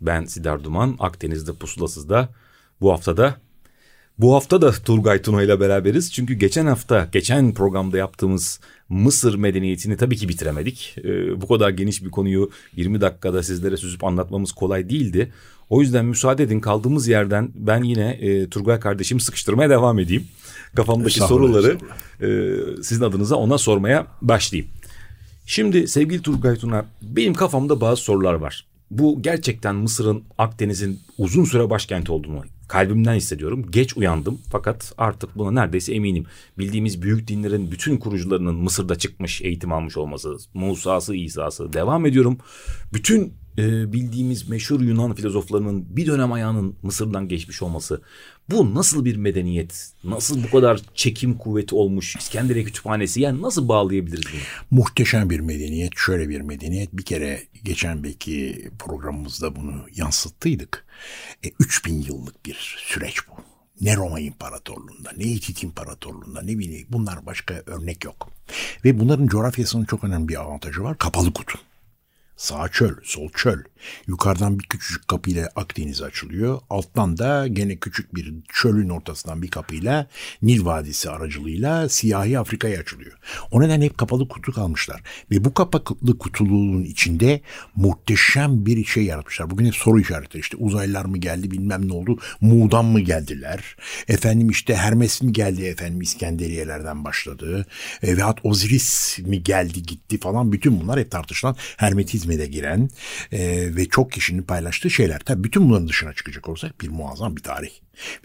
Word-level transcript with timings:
Ben 0.00 0.24
Sidar 0.24 0.64
Duman, 0.64 0.96
Akdeniz'de 0.98 1.52
Pusulasız'da 1.52 2.28
bu 2.80 2.92
haftada 2.92 3.36
bu 4.18 4.34
hafta 4.34 4.62
da 4.62 4.72
Turgay 4.72 5.22
Tuna 5.22 5.42
ile 5.42 5.60
beraberiz. 5.60 6.12
Çünkü 6.12 6.34
geçen 6.34 6.66
hafta, 6.66 7.08
geçen 7.12 7.54
programda 7.54 7.98
yaptığımız 7.98 8.60
Mısır 8.88 9.34
medeniyetini 9.34 9.96
tabii 9.96 10.16
ki 10.16 10.28
bitiremedik. 10.28 10.96
Ee, 11.04 11.40
bu 11.40 11.48
kadar 11.48 11.70
geniş 11.70 12.04
bir 12.04 12.10
konuyu 12.10 12.50
20 12.76 13.00
dakikada 13.00 13.42
sizlere 13.42 13.76
süzüp 13.76 14.04
anlatmamız 14.04 14.52
kolay 14.52 14.88
değildi. 14.88 15.32
O 15.70 15.80
yüzden 15.80 16.04
müsaade 16.04 16.42
edin 16.42 16.60
kaldığımız 16.60 17.08
yerden 17.08 17.50
ben 17.54 17.82
yine 17.82 18.10
e, 18.10 18.48
Turgay 18.48 18.80
kardeşim 18.80 19.20
sıkıştırmaya 19.20 19.70
devam 19.70 19.98
edeyim. 19.98 20.26
Kafamdaki 20.74 21.20
soruları 21.20 21.78
e, 22.22 22.82
sizin 22.82 23.04
adınıza 23.04 23.36
ona 23.36 23.58
sormaya 23.58 24.06
başlayayım. 24.22 24.70
Şimdi 25.46 25.88
sevgili 25.88 26.22
Turgay 26.22 26.56
Tuna 26.56 26.84
benim 27.02 27.34
kafamda 27.34 27.80
bazı 27.80 28.02
sorular 28.02 28.34
var. 28.34 28.69
Bu 28.90 29.22
gerçekten 29.22 29.74
Mısır'ın 29.74 30.24
Akdeniz'in 30.38 31.00
uzun 31.18 31.44
süre 31.44 31.70
başkenti 31.70 32.12
olduğunu 32.12 32.42
kalbimden 32.70 33.14
hissediyorum. 33.14 33.66
Geç 33.70 33.96
uyandım 33.96 34.40
fakat 34.50 34.92
artık 34.98 35.38
buna 35.38 35.50
neredeyse 35.50 35.94
eminim. 35.94 36.24
Bildiğimiz 36.58 37.02
büyük 37.02 37.28
dinlerin 37.28 37.70
bütün 37.70 37.96
kurucularının 37.96 38.54
Mısır'da 38.54 38.94
çıkmış, 38.98 39.42
eğitim 39.42 39.72
almış 39.72 39.96
olması, 39.96 40.36
Musa'sı, 40.54 41.14
İsa'sı 41.14 41.72
devam 41.72 42.06
ediyorum. 42.06 42.38
Bütün 42.92 43.32
e, 43.60 43.92
bildiğimiz 43.92 44.48
meşhur 44.48 44.80
Yunan 44.80 45.14
filozoflarının 45.14 45.96
bir 45.96 46.06
dönem 46.06 46.32
ayağının 46.32 46.76
Mısır'dan 46.82 47.28
geçmiş 47.28 47.62
olması. 47.62 48.02
Bu 48.50 48.74
nasıl 48.74 49.04
bir 49.04 49.16
medeniyet? 49.16 49.92
Nasıl 50.04 50.44
bu 50.44 50.50
kadar 50.50 50.80
çekim 50.94 51.38
kuvveti 51.38 51.74
olmuş 51.74 52.16
İskenderiye 52.16 52.64
Kütüphanesi? 52.64 53.20
Yani 53.20 53.42
nasıl 53.42 53.68
bağlayabiliriz 53.68 54.24
bunu? 54.32 54.40
Muhteşem 54.70 55.30
bir 55.30 55.40
medeniyet. 55.40 55.92
Şöyle 55.96 56.28
bir 56.28 56.40
medeniyet. 56.40 56.92
Bir 56.92 57.04
kere 57.04 57.42
geçen 57.64 58.04
belki 58.04 58.68
programımızda 58.78 59.56
bunu 59.56 59.86
yansıttıydık. 59.94 60.84
E, 61.44 61.48
3000 61.60 62.02
yıllık 62.02 62.46
bir 62.46 62.76
süreç 62.78 63.16
bu. 63.28 63.34
Ne 63.80 63.96
Roma 63.96 64.20
İmparatorluğu'nda, 64.20 65.10
ne 65.16 65.24
Hitit 65.24 65.62
İmparatorluğu'nda, 65.62 66.42
ne 66.42 66.58
bileyim 66.58 66.86
bunlar 66.90 67.26
başka 67.26 67.54
örnek 67.66 68.04
yok. 68.04 68.28
Ve 68.84 69.00
bunların 69.00 69.26
coğrafyasının 69.26 69.84
çok 69.84 70.04
önemli 70.04 70.28
bir 70.28 70.40
avantajı 70.40 70.82
var. 70.82 70.98
Kapalı 70.98 71.32
kutu. 71.32 71.58
Sağ 72.40 72.68
çöl, 72.68 72.94
sol 73.02 73.28
çöl. 73.28 73.58
Yukarıdan 74.06 74.58
bir 74.58 74.64
küçücük 74.64 75.08
kapıyla 75.08 75.48
Akdeniz 75.56 76.02
açılıyor. 76.02 76.60
Alttan 76.70 77.18
da 77.18 77.46
gene 77.46 77.76
küçük 77.76 78.14
bir 78.14 78.34
çölün 78.52 78.88
ortasından 78.88 79.42
bir 79.42 79.48
kapıyla 79.48 80.06
Nil 80.42 80.64
Vadisi 80.64 81.10
aracılığıyla 81.10 81.88
siyahi 81.88 82.38
Afrika'ya 82.38 82.80
açılıyor. 82.80 83.12
O 83.50 83.60
nedenle 83.60 83.84
hep 83.84 83.98
kapalı 83.98 84.28
kutu 84.28 84.52
kalmışlar. 84.52 85.02
Ve 85.30 85.44
bu 85.44 85.54
kapalı 85.54 86.18
kutuluğun 86.18 86.82
içinde 86.82 87.40
muhteşem 87.76 88.66
bir 88.66 88.84
şey 88.84 89.04
yaratmışlar. 89.04 89.50
Bugün 89.50 89.66
hep 89.66 89.74
soru 89.74 90.00
işaretleri 90.00 90.40
işte 90.40 90.56
uzaylılar 90.56 91.04
mı 91.04 91.18
geldi 91.18 91.50
bilmem 91.50 91.88
ne 91.88 91.92
oldu. 91.92 92.18
Muğdan 92.40 92.84
mı 92.84 93.00
geldiler? 93.00 93.76
Efendim 94.08 94.50
işte 94.50 94.76
Hermes 94.76 95.22
mi 95.22 95.32
geldi 95.32 95.64
efendim 95.64 96.00
İskenderiyelerden 96.00 97.04
başladı. 97.04 97.66
E, 98.02 98.16
veyahut 98.16 98.38
Osiris 98.44 99.18
mi 99.18 99.42
geldi 99.42 99.82
gitti 99.82 100.20
falan. 100.20 100.52
Bütün 100.52 100.80
bunlar 100.80 101.00
hep 101.00 101.10
tartışılan 101.10 101.56
Hermetizme 101.76 102.29
de 102.38 102.46
giren 102.46 102.90
e, 103.32 103.68
ve 103.76 103.88
çok 103.88 104.12
kişinin 104.12 104.42
paylaştığı 104.42 104.90
şeyler. 104.90 105.20
Tabii 105.20 105.44
bütün 105.44 105.68
bunların 105.68 105.88
dışına 105.88 106.12
çıkacak 106.12 106.48
olsak 106.48 106.80
bir 106.80 106.88
muazzam 106.88 107.36
bir 107.36 107.42
tarih. 107.42 107.70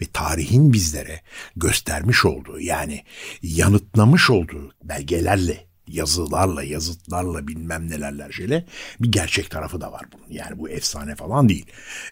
Ve 0.00 0.04
tarihin 0.12 0.72
bizlere 0.72 1.20
göstermiş 1.56 2.24
olduğu 2.24 2.60
yani 2.60 3.04
yanıtlamış 3.42 4.30
olduğu 4.30 4.72
belgelerle 4.84 5.66
yazılarla, 5.88 6.62
yazıtlarla 6.62 7.48
bilmem 7.48 7.90
nelerler 7.90 8.32
şeyle 8.32 8.66
bir 9.00 9.12
gerçek 9.12 9.50
tarafı 9.50 9.80
da 9.80 9.92
var 9.92 10.04
bunun. 10.12 10.30
Yani 10.30 10.58
bu 10.58 10.68
efsane 10.68 11.14
falan 11.14 11.48
değil. 11.48 11.66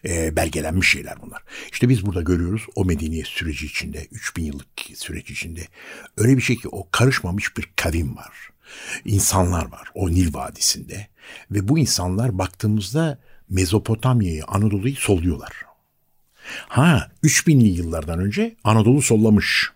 E, 0.05 0.35
belgelenmiş 0.35 0.91
şeyler 0.91 1.21
bunlar. 1.21 1.43
İşte 1.71 1.89
biz 1.89 2.05
burada 2.05 2.21
görüyoruz 2.21 2.65
o 2.75 2.85
medeniyet 2.85 3.27
süreci 3.27 3.65
içinde, 3.65 4.07
3000 4.11 4.43
yıllık 4.43 4.67
süreç 4.95 5.31
içinde 5.31 5.67
öyle 6.17 6.37
bir 6.37 6.41
şey 6.41 6.55
ki 6.55 6.67
o 6.67 6.89
karışmamış 6.91 7.57
bir 7.57 7.69
kavim 7.75 8.15
var. 8.15 8.49
İnsanlar 9.05 9.71
var 9.71 9.87
o 9.93 10.09
Nil 10.09 10.33
Vadisi'nde 10.33 11.07
ve 11.51 11.67
bu 11.67 11.79
insanlar 11.79 12.37
baktığımızda 12.37 13.19
Mezopotamya'yı, 13.49 14.45
Anadolu'yu 14.45 14.95
solluyorlar. 14.95 15.51
Ha 16.67 17.11
3000'li 17.23 17.67
yıllardan 17.67 18.19
önce 18.19 18.55
Anadolu 18.63 19.01
sollamış. 19.01 19.71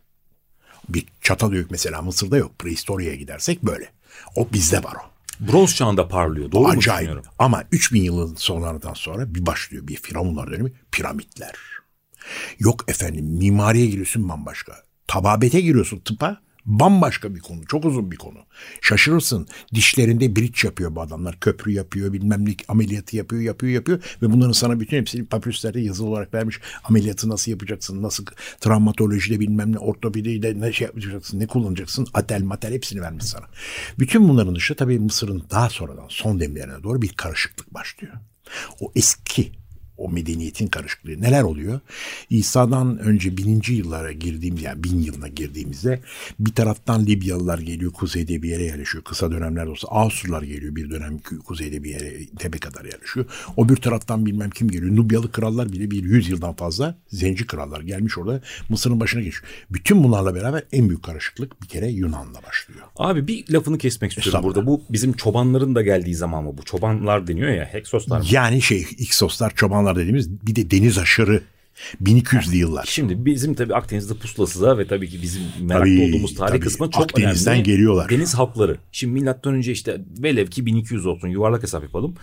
Bir 0.90 1.06
çatal 1.22 1.54
yok 1.54 1.72
mesela 1.72 2.02
Mısır'da 2.02 2.38
yok. 2.38 2.60
Prehistoria'ya 2.60 3.16
gidersek 3.16 3.64
böyle. 3.64 3.90
O 4.36 4.48
bizde 4.54 4.84
var 4.84 4.96
o. 4.96 5.10
Bronz 5.40 5.76
çağında 5.76 6.08
parlıyor. 6.08 6.52
Doğru 6.52 6.68
Acayip. 6.68 7.16
mu 7.16 7.22
Ama 7.40 7.64
3000 7.72 8.04
yılın 8.04 8.36
sonlardan 8.36 8.94
sonra 8.94 9.36
bir 9.36 9.46
başlıyor 9.46 9.88
bir 9.88 9.96
firavunlar 9.96 10.52
dönemi 10.52 10.72
piramitler. 10.92 11.54
Yok 12.60 12.84
efendim 12.88 13.26
mimariye 13.26 13.86
giriyorsun 13.86 14.30
bambaşka. 14.30 14.84
Tababete 15.08 15.62
giriyorsun 15.62 16.00
tıpa 16.00 16.42
Bambaşka 16.66 17.36
bir 17.36 17.40
konu. 17.40 17.66
Çok 17.66 17.86
uzun 17.86 18.12
bir 18.12 18.18
konu. 18.18 18.38
Şaşırırsın. 18.82 19.48
Dişlerinde 19.74 20.36
bridge 20.36 20.60
yapıyor 20.64 20.96
bu 20.96 21.02
adamlar. 21.02 21.40
Köprü 21.40 21.72
yapıyor, 21.72 22.14
bilmem 22.14 22.46
ne 22.46 22.56
ameliyatı 22.68 23.18
yapıyor, 23.18 23.42
yapıyor, 23.42 23.74
yapıyor. 23.74 24.00
Ve 24.22 24.32
bunların 24.32 24.52
sana 24.52 24.80
bütün 24.80 24.98
hepsini 24.98 25.26
papürüslerde 25.26 25.82
yazılı 25.82 26.08
olarak 26.08 26.34
vermiş. 26.34 26.60
Ameliyatı 26.84 27.30
nasıl 27.30 27.52
yapacaksın, 27.52 28.04
nasıl 28.04 28.26
travmatolojide 28.60 29.40
bilmem 29.40 29.72
ne, 29.72 29.78
ortopedide 29.78 30.62
ne 30.62 30.74
şey 30.74 30.88
yapacaksın, 30.88 31.40
ne 31.40 31.48
kullanacaksın. 31.48 32.08
Atel, 32.14 32.44
matel 32.44 32.74
hepsini 32.74 33.02
vermiş 33.02 33.26
sana. 33.26 33.46
Bütün 34.00 34.30
bunların 34.30 34.56
dışında 34.56 34.78
tabii 34.78 35.00
Mısır'ın 35.00 35.44
daha 35.52 35.70
sonradan 35.70 36.08
son 36.10 36.40
demlerine 36.40 36.84
doğru 36.84 37.02
bir 37.02 37.10
karışıklık 37.10 37.74
başlıyor. 37.74 38.14
O 38.80 38.92
eski 38.96 39.52
o 40.00 40.10
medeniyetin 40.10 40.68
karışıklığı. 40.68 41.22
Neler 41.22 41.44
oluyor? 41.44 41.80
İsa'dan 42.30 43.00
önce 43.00 43.38
bininci 43.38 43.74
yıllara 43.74 44.12
girdiğimiz 44.12 44.64
yani 44.64 44.84
bin 44.84 45.02
yılına 45.02 45.28
girdiğimizde 45.28 46.00
bir 46.40 46.52
taraftan 46.52 47.06
Libyalılar 47.06 47.60
geliyor 47.60 47.92
kuzeyde 47.92 48.44
bir 48.44 48.50
yere 48.50 48.64
yerleşiyor. 48.64 49.04
Kısa 49.04 49.32
dönemler 49.32 49.66
olsa 49.66 49.88
Asurlar 49.92 50.42
geliyor 50.42 50.76
bir 50.76 50.90
dönem 50.90 51.20
kuzeyde 51.46 51.84
bir 51.84 51.90
yere 51.90 52.26
tepe 52.40 52.58
kadar 52.58 52.86
yerleşiyor. 52.86 53.26
O 53.58 53.70
bir 53.70 53.76
taraftan 53.76 54.26
bilmem 54.26 54.50
kim 54.50 54.68
geliyor. 54.68 54.96
Nubyalı 54.96 55.32
krallar 55.32 55.72
bile 55.72 55.92
bir 55.92 56.04
yüz 56.04 56.30
yıldan 56.30 56.54
fazla 56.54 56.96
zenci 57.08 57.48
krallar 57.48 57.82
gelmiş 57.82 58.18
orada 58.18 58.42
Mısır'ın 58.70 59.00
başına 59.00 59.22
geçiyor. 59.22 59.44
Bütün 59.70 60.04
bunlarla 60.04 60.36
beraber 60.36 60.64
en 60.72 60.90
büyük 60.90 61.04
karışıklık 61.04 61.62
bir 61.62 61.68
kere 61.68 61.88
Yunan'la 61.88 62.44
başlıyor. 62.48 62.82
Abi 62.98 63.28
bir 63.28 63.54
lafını 63.54 63.78
kesmek 63.78 64.18
istiyorum 64.18 64.44
burada. 64.44 64.68
Bu 64.68 64.82
bizim 64.90 65.14
çobanların 65.14 65.76
da 65.76 65.82
geldiği 65.82 66.16
zaman 66.16 66.44
mı? 66.44 66.58
Bu 66.58 66.64
çobanlar 66.64 67.28
deniyor 67.28 67.50
ya 67.50 67.66
Heksoslar 67.66 68.20
mı? 68.20 68.26
Yani 68.32 68.62
şey 68.62 68.86
Iksoslar 68.98 69.56
çobanlar 69.56 69.89
zamanlar 69.90 70.02
dediğimiz 70.02 70.48
bir 70.48 70.56
de 70.56 70.72
deniz 70.72 70.98
aşırı 70.98 71.42
1200'lü 72.04 72.56
yıllar. 72.56 72.86
Şimdi 72.90 73.26
bizim 73.26 73.54
tabii 73.54 73.76
Akdeniz'de 73.76 74.14
pusulasıza 74.14 74.78
ve 74.78 74.88
tabii 74.88 75.10
ki 75.10 75.22
bizim 75.22 75.42
meraklı 75.62 75.86
tabii, 75.86 76.10
olduğumuz 76.10 76.36
tarih 76.36 76.52
tabii. 76.52 76.60
kısmı 76.60 76.92
çok 76.92 77.04
Akdeniz'den 77.04 77.54
önemli. 77.54 77.66
geliyorlar. 77.66 78.10
Deniz 78.10 78.34
halkları. 78.34 78.78
Şimdi 78.92 79.14
milattan 79.14 79.54
önce 79.54 79.72
işte 79.72 80.02
velev 80.24 80.48
ki 80.48 80.66
1200 80.66 81.06
olsun 81.06 81.28
yuvarlak 81.28 81.64
hesap 81.64 81.84
yapalım. 81.84 82.16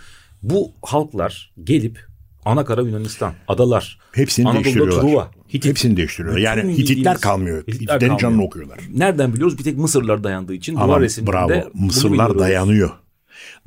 Bu 0.43 0.71
halklar 0.81 1.53
gelip 1.63 1.99
Anakara 2.45 2.81
Yunanistan, 2.81 3.33
adalar, 3.47 3.99
hepsini 4.11 4.47
Anadolu'da 4.47 4.63
değiştiriyorlar. 4.63 5.01
Truva, 5.01 5.31
Hitit. 5.47 5.65
Hepsini 5.65 5.97
değiştiriyorlar. 5.97 6.41
Yani 6.41 6.77
Hititler 6.77 7.21
kalmıyor. 7.21 7.63
Hititlerin 7.67 7.99
kalmıyor. 7.99 8.19
canını 8.19 8.43
okuyorlar. 8.43 8.79
Nereden 8.93 9.33
biliyoruz? 9.33 9.57
Bir 9.57 9.63
tek 9.63 9.77
Mısırlılar 9.77 10.23
dayandığı 10.23 10.53
için 10.53 10.75
Ama 10.75 10.87
duvar 10.87 11.01
resimlerinde 11.01 11.37
bravo. 11.37 11.85
Mısırlar 11.85 12.39
dayanıyor 12.39 12.91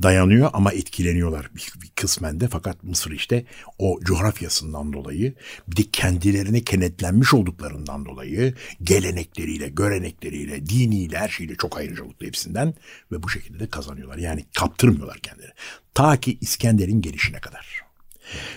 dayanıyor 0.02 0.50
ama 0.52 0.72
etkileniyorlar 0.72 1.50
bir, 1.55 1.72
bir 1.82 1.88
kısmen 1.88 2.40
de 2.40 2.49
fakat 2.49 2.82
Mısır 2.82 3.11
işte 3.11 3.44
o 3.78 4.00
coğrafyasından 4.00 4.93
dolayı 4.93 5.34
bir 5.69 5.76
de 5.76 5.82
kendilerine 5.93 6.61
kenetlenmiş 6.61 7.34
olduklarından 7.34 8.05
dolayı 8.05 8.55
gelenekleriyle, 8.82 9.69
görenekleriyle, 9.69 10.67
diniyle 10.67 11.19
her 11.19 11.28
şeyle 11.28 11.56
çok 11.56 11.78
ayrıcalıklı 11.78 12.26
hepsinden 12.26 12.75
ve 13.12 13.22
bu 13.22 13.28
şekilde 13.28 13.58
de 13.58 13.70
kazanıyorlar. 13.70 14.19
Yani 14.19 14.44
kaptırmıyorlar 14.55 15.19
kendileri. 15.19 15.52
Ta 15.94 16.20
ki 16.20 16.38
İskender'in 16.40 17.02
gelişine 17.02 17.40
kadar. 17.40 17.90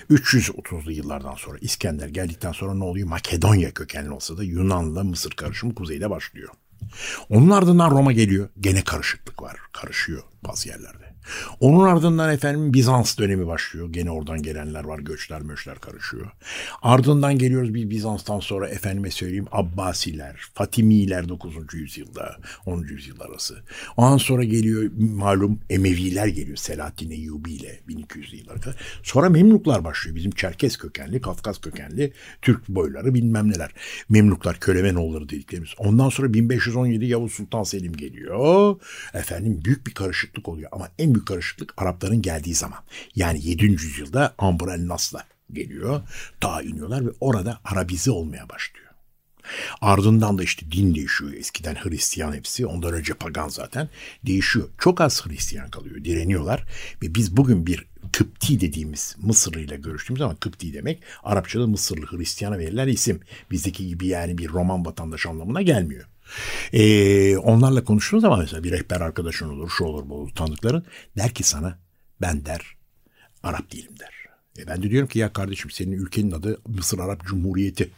330'lu 0.10 0.92
yıllardan 0.92 1.36
sonra 1.36 1.58
İskender 1.62 2.08
geldikten 2.08 2.52
sonra 2.52 2.74
ne 2.74 2.84
oluyor? 2.84 3.08
Makedonya 3.08 3.72
kökenli 3.72 4.12
olsa 4.12 4.38
da 4.38 4.44
Yunan'la 4.44 5.04
Mısır 5.04 5.32
karışımı 5.32 5.76
kuzeyde 5.76 6.10
başlıyor. 6.10 6.50
Onun 7.30 7.50
ardından 7.50 7.92
Roma 7.92 8.12
geliyor. 8.12 8.50
Gene 8.60 8.84
karışıklık 8.84 9.42
var. 9.42 9.58
Karışıyor 9.72 10.24
bazı 10.48 10.70
yerlerde. 10.70 11.13
Onun 11.60 11.88
ardından 11.88 12.34
efendim 12.34 12.74
Bizans 12.74 13.18
dönemi 13.18 13.48
başlıyor. 13.48 13.90
Gene 13.92 14.12
oradan 14.12 14.42
gelenler 14.42 14.84
var. 14.84 15.00
Göçler 15.00 15.42
möçler 15.42 15.80
karışıyor. 15.80 16.32
Ardından 16.82 17.38
geliyoruz 17.38 17.74
bir 17.74 17.90
Bizans'tan 17.90 18.40
sonra 18.40 18.70
efendime 18.70 19.12
söyleyeyim 19.12 19.48
Abbasiler, 19.52 20.36
Fatimiler 20.54 21.30
9. 21.30 21.56
yüzyılda, 21.74 22.38
10. 22.66 22.82
yüzyıl 22.84 23.20
arası. 23.20 23.64
Ondan 23.98 24.18
sonra 24.18 24.44
geliyor 24.44 24.92
malum 24.98 25.60
Emeviler 25.70 26.28
geliyor. 26.28 26.58
Selahaddin 26.58 27.12
Eyyubi 27.12 27.52
ile 27.52 27.80
1200 27.88 28.34
yıllara 28.34 28.60
kadar. 28.60 28.76
Sonra 29.04 29.30
Memluklar 29.30 29.84
başlıyor. 29.84 30.16
Bizim 30.16 30.32
Çerkes 30.32 30.78
kökenli, 30.78 31.22
Kafkas 31.22 31.62
kökenli 31.62 32.14
Türk 32.42 32.68
boyları 32.68 33.14
bilmem 33.14 33.52
neler. 33.52 33.72
Memluklar, 34.10 34.60
Kölevenoğulları 34.60 35.30
dediklerimiz. 35.30 35.70
Ondan 35.78 36.10
sonra 36.10 36.34
1517 36.34 37.06
Yavuz 37.06 37.32
Sultan 37.32 37.64
Selim 37.64 37.94
geliyor. 37.94 38.76
Efendim 39.14 39.62
büyük 39.66 39.88
bir 39.88 39.94
karışıklık 39.94 40.50
oluyor. 40.50 40.70
Ama 40.72 40.90
en 41.00 41.13
büyük 41.16 41.28
karışıklık 41.28 41.74
Arapların 41.78 42.22
geldiği 42.22 42.56
zaman. 42.56 42.80
Yani 43.16 43.46
7. 43.46 43.66
yüzyılda 43.66 44.36
Amr 44.38 44.68
el 44.76 44.88
Nas'la 44.88 45.24
geliyor. 45.52 46.02
Dağa 46.44 46.62
iniyorlar 46.62 47.06
ve 47.06 47.10
orada 47.20 47.60
Arabize 47.64 48.12
olmaya 48.12 48.50
başlıyor. 48.50 48.84
Ardından 49.82 50.38
da 50.38 50.44
işte 50.44 50.72
din 50.72 50.96
değişiyor. 50.96 51.34
Eskiden 51.34 51.76
Hristiyan 51.76 52.34
hepsi. 52.34 52.66
Ondan 52.66 52.94
önce 52.94 53.14
pagan 53.14 53.50
zaten. 53.50 53.90
Değişiyor. 54.26 54.70
Çok 54.80 55.02
az 55.02 55.26
Hristiyan 55.26 55.70
kalıyor. 55.70 56.04
Direniyorlar. 56.04 56.64
Ve 57.02 57.16
biz 57.16 57.38
bugün 57.38 57.68
bir 57.68 57.86
Kıpti 58.12 58.62
dediğimiz 58.62 59.16
Mısırlı 59.22 59.60
ile 59.60 59.76
görüştüğümüz 59.76 60.20
zaman 60.20 60.36
Kıpti 60.36 60.74
demek 60.74 61.04
Arapçada 61.24 61.68
Mısırlı 61.68 62.06
Hristiyana 62.06 62.58
verilen 62.58 62.88
isim. 62.88 63.20
Bizdeki 63.52 63.88
gibi 63.88 64.08
yani 64.08 64.38
bir 64.38 64.50
Roman 64.50 64.86
vatandaş 64.86 65.26
anlamına 65.26 65.62
gelmiyor. 65.62 66.06
Ee, 66.74 67.38
onlarla 67.38 67.84
konuştuğun 67.84 68.20
zaman 68.20 68.40
mesela 68.40 68.64
bir 68.64 68.72
rehber 68.72 69.02
arkadaşın 69.02 69.50
olur, 69.50 69.70
şu 69.70 69.84
olur, 69.84 70.10
bu 70.10 70.16
olur, 70.16 70.30
tanıdıkların 70.36 70.86
der 71.18 71.34
ki 71.34 71.44
sana 71.44 71.80
ben 72.22 72.46
der 72.46 72.76
Arap 73.44 73.72
değilim 73.72 74.00
der. 74.00 74.14
E 74.58 74.68
ben 74.68 74.84
de 74.84 74.90
diyorum 74.90 75.10
ki 75.10 75.20
ya 75.20 75.34
kardeşim 75.34 75.72
senin 75.72 75.92
ülkenin 75.92 76.32
adı 76.32 76.62
Mısır 76.68 77.00
Arap 77.00 77.26
Cumhuriyeti. 77.26 77.92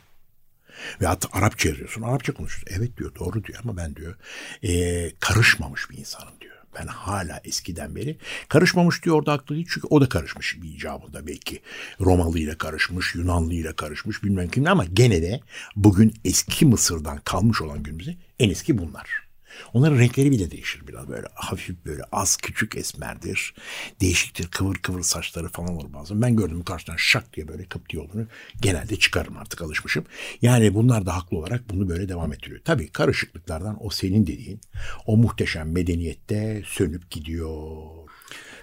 Ve 1.01 1.05
hatta 1.05 1.29
Arapça 1.31 1.69
yazıyorsun. 1.69 2.01
Arapça 2.01 2.33
konuşuyorsun. 2.33 2.77
Evet 2.79 2.97
diyor 2.97 3.15
doğru 3.15 3.43
diyor 3.43 3.59
ama 3.63 3.77
ben 3.77 3.95
diyor 3.95 4.15
e, 4.63 5.11
karışmamış 5.19 5.89
bir 5.89 5.97
insanım 5.97 6.33
diyor. 6.41 6.54
Ben 6.79 6.87
hala 6.87 7.41
eskiden 7.43 7.95
beri 7.95 8.17
karışmamış 8.49 9.03
diyor 9.03 9.15
orada 9.15 9.31
haklı 9.33 9.55
değil. 9.55 9.67
Çünkü 9.69 9.87
o 9.89 10.01
da 10.01 10.09
karışmış 10.09 10.61
bir 10.61 10.69
icabında 10.69 11.27
belki. 11.27 11.61
Romalı 12.01 12.39
ile 12.39 12.57
karışmış, 12.57 13.15
Yunanlı 13.15 13.53
ile 13.53 13.73
karışmış 13.73 14.23
bilmem 14.23 14.49
kimle 14.49 14.69
ama 14.69 14.85
gene 14.85 15.21
de 15.21 15.39
bugün 15.75 16.13
eski 16.25 16.65
Mısır'dan 16.65 17.17
kalmış 17.17 17.61
olan 17.61 17.83
günümüzde 17.83 18.15
en 18.39 18.49
eski 18.49 18.77
bunlar. 18.77 19.24
Onların 19.73 19.99
renkleri 19.99 20.31
bile 20.31 20.51
değişir 20.51 20.87
biraz 20.87 21.07
böyle 21.07 21.27
hafif 21.33 21.85
böyle 21.85 22.01
az 22.11 22.37
küçük 22.37 22.77
esmerdir. 22.77 23.53
Değişiktir 24.01 24.47
kıvır 24.47 24.75
kıvır 24.75 25.01
saçları 25.01 25.49
falan 25.49 25.75
olur 25.75 25.93
bazen. 25.93 26.21
Ben 26.21 26.35
gördüm 26.35 26.63
karşıdan 26.63 26.95
şak 26.97 27.33
diye 27.33 27.47
böyle 27.47 27.65
kıpti 27.65 27.99
olduğunu 27.99 28.27
genelde 28.61 28.95
çıkarım 28.95 29.37
artık 29.37 29.61
alışmışım. 29.61 30.05
Yani 30.41 30.73
bunlar 30.73 31.05
da 31.05 31.15
haklı 31.15 31.37
olarak 31.37 31.69
bunu 31.69 31.89
böyle 31.89 32.09
devam 32.09 32.33
ettiriyor. 32.33 32.61
Tabii 32.65 32.87
karışıklıklardan 32.87 33.77
o 33.85 33.89
senin 33.89 34.27
dediğin 34.27 34.61
o 35.05 35.17
muhteşem 35.17 35.71
medeniyette 35.71 36.63
sönüp 36.65 37.11
gidiyor. 37.11 38.05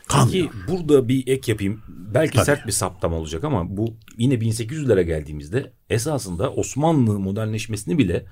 Peki 0.08 0.50
burada 0.68 1.08
bir 1.08 1.26
ek 1.26 1.52
yapayım. 1.52 1.82
Belki 1.88 2.34
Tabii. 2.34 2.44
sert 2.44 2.66
bir 2.66 2.72
saptama 2.72 3.16
olacak 3.16 3.44
ama 3.44 3.76
bu 3.76 3.96
yine 4.16 4.34
1800'lere 4.34 5.02
geldiğimizde 5.02 5.72
esasında 5.90 6.52
Osmanlı 6.52 7.18
modernleşmesini 7.18 7.98
bile 7.98 8.26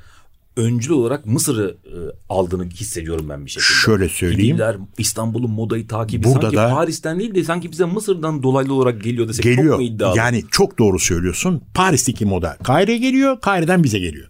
öncül 0.56 0.90
olarak 0.90 1.26
Mısır'ı 1.26 1.76
e, 1.84 1.96
aldığını 2.28 2.70
hissediyorum 2.70 3.28
ben 3.28 3.46
bir 3.46 3.50
şekilde. 3.50 3.68
Şöyle 3.68 4.08
söyleyeyim. 4.08 4.56
Gidiller 4.56 4.76
İstanbul'un 4.98 5.50
modayı 5.50 5.88
takibi 5.88 6.24
Burada 6.24 6.40
sanki 6.40 6.56
da, 6.56 6.70
Paris'ten 6.74 7.18
değil 7.18 7.34
de 7.34 7.44
sanki 7.44 7.72
bize 7.72 7.84
Mısır'dan 7.84 8.42
dolaylı 8.42 8.74
olarak 8.74 9.02
geliyor 9.02 9.28
desek 9.28 9.44
geliyor. 9.44 9.68
çok 9.68 9.78
mu 9.78 9.82
iddialı? 9.82 10.18
Yani 10.18 10.44
çok 10.50 10.78
doğru 10.78 10.98
söylüyorsun. 10.98 11.62
Paris'teki 11.74 12.26
moda 12.26 12.56
Kahire'ye 12.62 12.98
geliyor, 12.98 13.40
Kahire'den 13.40 13.84
bize 13.84 13.98
geliyor. 13.98 14.28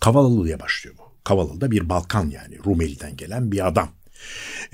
Kavalalı 0.00 0.44
diye 0.44 0.60
başlıyor 0.60 0.96
bu. 0.98 1.02
Kavalalı 1.24 1.60
da 1.60 1.70
bir 1.70 1.88
Balkan 1.88 2.30
yani 2.30 2.58
Rumeli'den 2.66 3.16
gelen 3.16 3.52
bir 3.52 3.66
adam 3.66 3.88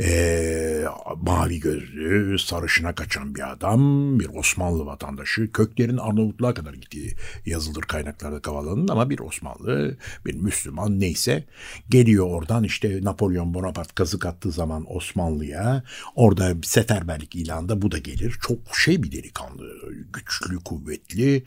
e, 0.01 0.85
mavi 1.17 1.61
gözlü, 1.61 2.39
sarışına 2.39 2.95
kaçan 2.95 3.35
bir 3.35 3.53
adam, 3.53 4.21
bir 4.21 4.29
Osmanlı 4.35 4.87
vatandaşı. 4.87 5.53
Köklerin 5.53 5.97
Arnavutluğa 5.97 6.55
kadar 6.55 6.75
gittiği 6.75 7.15
yazılır 7.47 7.83
kaynaklarda 7.83 8.43
Kavala'nın 8.43 8.89
ama 8.89 9.11
bir 9.11 9.19
Osmanlı, 9.19 9.97
bir 10.27 10.35
Müslüman 10.35 11.01
neyse. 11.01 11.45
Geliyor 11.89 12.27
oradan 12.27 12.65
işte 12.65 13.01
Napolyon 13.03 13.55
Bonaparte 13.55 13.93
kazık 13.95 14.27
attığı 14.27 14.51
zaman 14.51 14.97
Osmanlı'ya. 14.97 15.83
Orada 16.15 16.55
seferberlik 16.63 17.35
ilanında 17.35 17.83
bu 17.83 17.93
da 17.93 17.99
gelir. 17.99 18.35
Çok 18.43 18.59
şey 18.77 19.03
bir 19.03 19.13
delikanlı, 19.13 19.93
güçlü, 20.13 20.57
kuvvetli. 20.65 21.45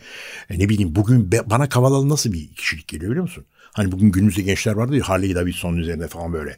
E, 0.50 0.60
ne 0.60 0.70
bileyim 0.70 0.96
bugün 0.96 1.32
be, 1.32 1.42
bana 1.46 1.70
Kavalalı 1.70 2.10
nasıl 2.10 2.34
bir 2.34 2.48
kişilik 2.56 2.88
geliyor 2.88 3.12
biliyor 3.12 3.24
musun? 3.24 3.46
Hani 3.74 3.92
bugün 3.92 4.12
günümüzde 4.12 4.42
gençler 4.42 4.74
vardı 4.74 4.96
ya 4.96 5.10
Harley 5.10 5.36
Davidson'un 5.36 5.78
üzerinde 5.78 6.08
falan 6.08 6.34
böyle 6.34 6.58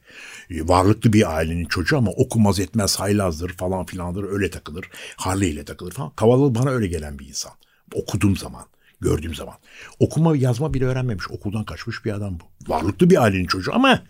e, 0.50 0.68
varlıklı 0.68 1.14
bir 1.14 1.29
ailenin 1.30 1.66
çocuğu 1.66 1.98
ama 1.98 2.12
okumaz 2.12 2.60
etmez 2.60 3.00
haylazdır 3.00 3.54
falan 3.54 3.86
filandır 3.86 4.24
öyle 4.24 4.50
takılır. 4.50 4.90
Harley 5.16 5.52
ile 5.52 5.66
takılır 5.66 5.92
falan. 5.92 6.12
Kavalalı 6.16 6.56
bana 6.56 6.70
öyle 6.70 6.88
gelen 6.88 7.20
bir 7.20 7.28
insan. 7.28 7.52
Okuduğum 7.94 8.38
zaman 8.38 8.66
gördüğüm 9.02 9.36
zaman. 9.36 9.56
Okuma 10.00 10.38
yazma 10.38 10.74
bile 10.74 10.86
öğrenmemiş. 10.86 11.32
Okuldan 11.32 11.64
kaçmış 11.64 12.06
bir 12.06 12.12
adam 12.12 12.40
bu. 12.40 12.72
Varlıklı 12.72 13.10
bir 13.10 13.24
ailenin 13.24 13.46
çocuğu 13.46 13.74
ama 13.74 14.04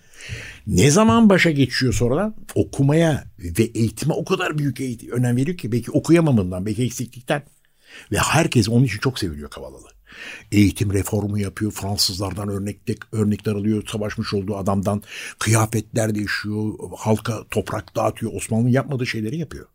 ne 0.67 0.91
zaman 0.91 1.29
başa 1.29 1.51
geçiyor 1.51 1.93
sonradan? 1.93 2.35
Okumaya 2.55 3.23
ve 3.39 3.63
eğitime 3.63 4.13
o 4.13 4.25
kadar 4.25 4.57
büyük 4.57 4.79
eğitim, 4.79 5.11
önem 5.11 5.37
veriyor 5.37 5.57
ki 5.57 5.71
belki 5.71 5.91
okuyamamından, 5.91 6.65
belki 6.65 6.83
eksiklikten. 6.83 7.43
Ve 8.11 8.17
herkes 8.17 8.69
onun 8.69 8.83
için 8.83 8.99
çok 8.99 9.19
seviliyor 9.19 9.49
Kavalalı. 9.49 9.87
Eğitim 10.51 10.93
reformu 10.93 11.39
yapıyor. 11.39 11.71
Fransızlardan 11.71 12.49
örnekler, 12.49 12.95
örnekler 13.11 13.55
alıyor. 13.55 13.83
Savaşmış 13.87 14.33
olduğu 14.33 14.57
adamdan 14.57 15.03
kıyafetler 15.39 16.15
değişiyor. 16.15 16.73
Halka 16.97 17.43
toprak 17.51 17.95
dağıtıyor. 17.95 18.33
Osmanlı 18.33 18.69
yapmadığı 18.69 19.05
şeyleri 19.05 19.37
yapıyor. 19.37 19.65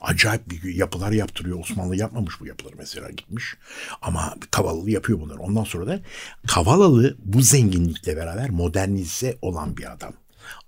Acayip 0.00 0.50
bir 0.50 0.74
yapılar 0.74 1.12
yaptırıyor. 1.12 1.60
Osmanlı 1.60 1.96
yapmamış 1.96 2.40
bu 2.40 2.46
yapıları 2.46 2.74
mesela 2.78 3.10
gitmiş. 3.10 3.56
Ama 4.02 4.34
Kavalalı 4.50 4.90
yapıyor 4.90 5.20
bunları. 5.20 5.38
Ondan 5.38 5.64
sonra 5.64 5.86
da 5.86 6.00
Kavalalı 6.46 7.16
bu 7.24 7.42
zenginlikle 7.42 8.16
beraber 8.16 8.50
modernize 8.50 9.38
olan 9.42 9.76
bir 9.76 9.92
adam. 9.92 10.12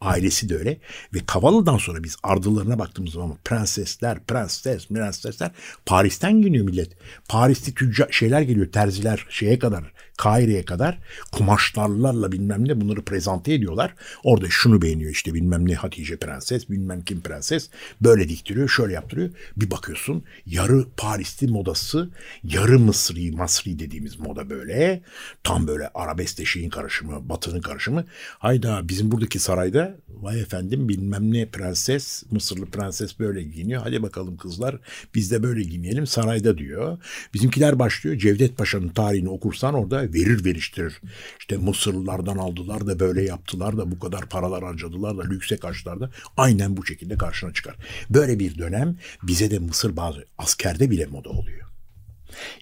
Ailesi 0.00 0.48
de 0.48 0.56
öyle. 0.56 0.78
Ve 1.14 1.18
Kavalı'dan 1.26 1.78
sonra 1.78 2.04
biz 2.04 2.16
ardılarına 2.22 2.78
baktığımız 2.78 3.12
zaman 3.12 3.36
prensesler, 3.44 4.24
prenses, 4.24 4.88
prensesler 4.88 5.50
Paris'ten 5.86 6.42
geliyor 6.42 6.64
millet. 6.64 6.90
Paris'te 7.28 7.72
tüccar 7.72 8.08
şeyler 8.10 8.40
geliyor, 8.40 8.72
terziler 8.72 9.26
şeye 9.28 9.58
kadar, 9.58 9.92
Kahire'ye 10.18 10.64
kadar 10.64 10.98
kumaşlarla 11.32 12.32
bilmem 12.32 12.68
ne 12.68 12.80
bunları 12.80 13.02
prezente 13.02 13.54
ediyorlar. 13.54 13.94
Orada 14.24 14.46
şunu 14.50 14.82
beğeniyor 14.82 15.10
işte 15.10 15.34
bilmem 15.34 15.68
ne 15.68 15.74
Hatice 15.74 16.16
prenses, 16.16 16.70
bilmem 16.70 17.02
kim 17.02 17.20
prenses. 17.20 17.68
Böyle 18.00 18.28
diktiriyor, 18.28 18.68
şöyle 18.68 18.92
yaptırıyor. 18.92 19.30
Bir 19.56 19.70
bakıyorsun 19.70 20.24
yarı 20.46 20.84
Parisli 20.96 21.46
modası, 21.46 22.10
yarı 22.44 22.78
Mısri, 22.78 23.32
Masri 23.32 23.78
dediğimiz 23.78 24.18
moda 24.18 24.50
böyle. 24.50 25.02
Tam 25.44 25.66
böyle 25.66 25.88
arabeskle 25.94 26.44
şeyin 26.44 26.70
karışımı, 26.70 27.28
batının 27.28 27.60
karışımı. 27.60 28.04
Hayda 28.38 28.88
bizim 28.88 29.10
buradaki 29.10 29.38
sarayda 29.38 29.96
vay 30.08 30.40
efendim 30.40 30.88
bilmem 30.88 31.32
ne 31.32 31.46
prenses, 31.46 32.24
Mısırlı 32.30 32.66
prenses 32.66 33.18
böyle 33.18 33.42
giyiniyor. 33.42 33.82
Hadi 33.82 34.02
bakalım 34.02 34.36
kızlar 34.36 34.78
biz 35.14 35.30
de 35.30 35.42
böyle 35.42 35.62
giymeyelim 35.62 36.06
sarayda 36.06 36.58
diyor. 36.58 36.98
Bizimkiler 37.34 37.78
başlıyor. 37.78 38.16
Cevdet 38.18 38.56
Paşa'nın 38.56 38.88
tarihini 38.88 39.28
okursan 39.28 39.74
orada 39.74 40.07
verir 40.12 40.44
veriştirir. 40.44 41.00
İşte 41.38 41.56
Mısırlılardan 41.56 42.36
aldılar 42.36 42.86
da 42.86 43.00
böyle 43.00 43.22
yaptılar 43.22 43.76
da 43.76 43.90
bu 43.90 43.98
kadar 43.98 44.28
paralar 44.28 44.64
harcadılar 44.64 45.18
da 45.18 45.22
lükse 45.22 45.56
kaçtılar 45.56 46.00
da 46.00 46.10
aynen 46.36 46.76
bu 46.76 46.86
şekilde 46.86 47.16
karşına 47.16 47.52
çıkar. 47.52 47.76
Böyle 48.10 48.38
bir 48.38 48.58
dönem 48.58 48.96
bize 49.22 49.50
de 49.50 49.58
Mısır 49.58 49.96
bazı 49.96 50.24
askerde 50.38 50.90
bile 50.90 51.06
moda 51.06 51.30
oluyor. 51.30 51.67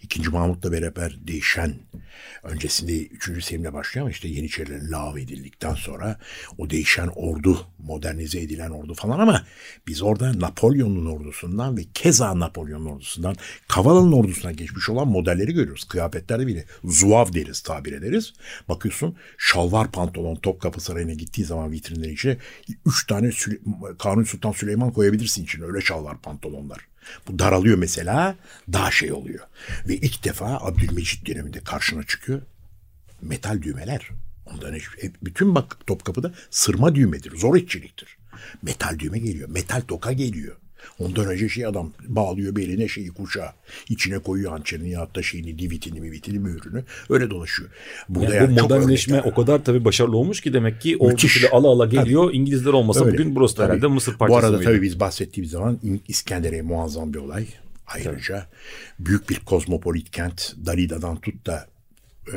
İkinci 0.03 0.31
Mahmut'la 0.31 0.73
beraber 0.73 1.17
değişen 1.27 1.75
öncesinde 2.43 3.07
3. 3.07 3.45
Selim'le 3.45 3.73
başlıyor 3.73 4.07
ama 4.07 4.11
işte 4.11 4.29
Yeniçerilerin 4.29 4.93
lav 4.93 5.17
edildikten 5.17 5.75
sonra 5.75 6.19
o 6.59 6.71
değişen 6.71 7.07
ordu, 7.07 7.67
modernize 7.79 8.41
edilen 8.41 8.71
ordu 8.71 8.95
falan 8.95 9.19
ama 9.19 9.47
biz 9.87 10.03
orada 10.03 10.41
Napolyon'un 10.41 11.07
ordusundan 11.07 11.77
ve 11.77 11.83
keza 11.95 12.39
Napolyon'un 12.39 12.87
ordusundan 12.87 13.37
Kavala'nın 13.69 14.13
ordusuna 14.13 14.53
geçmiş 14.53 14.89
olan 14.89 15.09
modelleri 15.09 15.53
görüyoruz. 15.53 15.85
Kıyafetlerde 15.85 16.47
bile 16.47 16.65
zuav 16.85 17.33
deriz, 17.33 17.61
tabir 17.61 17.93
ederiz. 17.93 18.33
Bakıyorsun 18.69 19.17
şalvar 19.39 19.93
pantolon 19.93 20.37
Topkapı 20.37 20.81
Sarayı'na 20.81 21.13
gittiği 21.13 21.45
zaman 21.45 21.73
vitrinlerin 21.73 22.15
içine 22.15 22.37
3 22.87 23.07
tane 23.07 23.33
Süle 23.33 23.59
Kanuni 23.99 24.27
Sultan 24.27 24.53
Süleyman 24.53 24.93
koyabilirsin 24.93 25.45
içine 25.45 25.65
öyle 25.65 25.81
şalvar 25.81 26.21
pantolonlar. 26.23 26.81
Bu 27.29 27.39
daralıyor 27.39 27.79
mesela 27.79 28.37
daha 28.73 28.91
şey 28.91 29.13
oluyor. 29.13 29.47
Ve 29.89 29.97
ilk 29.97 30.25
defa 30.25 30.47
Abdülmecit 30.47 31.27
döneminde 31.27 31.61
karşına 31.61 32.03
çıkıyor 32.03 32.43
metal 33.23 33.63
düğmeler. 33.63 34.09
Ondan 34.47 34.75
hiç, 34.75 34.85
bütün 35.23 35.55
bak 35.55 35.77
Topkapı'da 35.87 36.35
sırma 36.51 36.95
düğmedir, 36.95 37.37
zor 37.37 37.57
işçiliktir. 37.57 38.17
Metal 38.63 38.99
düğme 38.99 39.19
geliyor, 39.19 39.49
metal 39.49 39.81
toka 39.81 40.13
geliyor. 40.13 40.57
Ondan 40.99 41.27
önce 41.27 41.49
şey 41.49 41.67
adam 41.67 41.93
bağlıyor 42.09 42.57
beline 42.57 42.89
şeyi 42.89 43.09
kuşağı. 43.09 43.51
içine 43.89 44.19
koyuyor 44.19 44.51
hançerini 44.51 44.91
ya 44.91 45.09
da 45.15 45.23
şeyini 45.23 45.59
divitini 45.59 46.01
mivitini 46.01 46.39
mührünü. 46.39 46.85
Öyle 47.11 47.31
dolaşıyor. 47.31 47.69
Burada 48.09 48.35
Yani 48.35 48.45
yani, 48.45 48.57
bu 48.59 48.63
modernleşme 48.63 49.23
o 49.23 49.35
kadar 49.35 49.65
tabii 49.65 49.85
başarılı 49.85 50.17
olmuş 50.17 50.41
ki 50.41 50.53
demek 50.53 50.81
ki 50.81 50.97
ordu 50.97 51.23
bile 51.37 51.49
ala 51.51 51.69
ala 51.69 51.87
geliyor. 51.87 52.31
İngilizler 52.35 52.73
olmasa 52.73 53.05
Öyle. 53.05 53.19
bugün 53.19 53.37
burası 53.37 53.57
Tabii. 53.57 53.67
herhalde 53.67 53.87
Mısır 53.87 54.19
parçası 54.19 54.33
Bu 54.43 54.47
arada 54.47 54.57
mıydı? 54.57 54.65
tabii 54.71 54.83
biz 54.83 55.01
bahsettiğimiz 55.01 55.51
zaman 55.51 55.79
İskenderiye 56.09 56.63
muazzam 56.63 57.15
bir 57.15 57.19
olay. 57.19 57.47
Ayrıca 57.87 58.47
büyük 59.01 59.31
bir 59.31 59.41
kozmopolit 59.41 60.11
kent. 60.11 60.55
Dalida'dan 60.67 61.17
tut 61.21 61.47
da 61.47 61.67
e, 62.33 62.37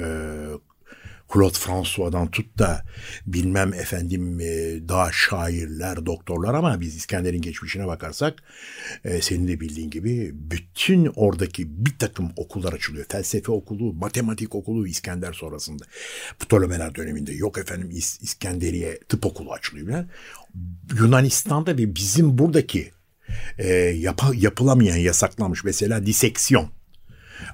Claude 1.33 1.57
François'dan 1.57 2.31
tut 2.31 2.57
da 2.57 2.83
bilmem 3.25 3.73
efendim 3.73 4.39
e, 4.39 4.45
daha 4.89 5.11
şairler, 5.11 6.05
doktorlar 6.05 6.53
ama 6.53 6.79
biz 6.81 6.95
İskender'in 6.95 7.41
geçmişine 7.41 7.87
bakarsak 7.87 8.43
e, 9.03 9.21
senin 9.21 9.47
de 9.47 9.59
bildiğin 9.59 9.89
gibi 9.89 10.31
bütün 10.33 11.05
oradaki 11.15 11.85
bir 11.85 11.97
takım 11.97 12.31
okullar 12.35 12.73
açılıyor. 12.73 13.05
Felsefe 13.09 13.51
okulu, 13.51 13.93
matematik 13.93 14.55
okulu 14.55 14.87
İskender 14.87 15.33
sonrasında. 15.33 15.83
Ptolemeler 16.39 16.95
döneminde 16.95 17.33
yok 17.33 17.57
efendim 17.57 17.89
İs- 17.91 18.23
İskenderiye 18.23 18.99
tıp 18.99 19.25
okulu 19.25 19.53
açılıyor. 19.53 20.05
Yunanistan'da 20.99 21.77
ve 21.77 21.95
bizim 21.95 22.37
buradaki 22.37 22.91
e, 23.57 23.67
yapılamayan 24.33 24.97
yasaklanmış 24.97 25.63
mesela 25.63 26.05
diseksiyon 26.05 26.78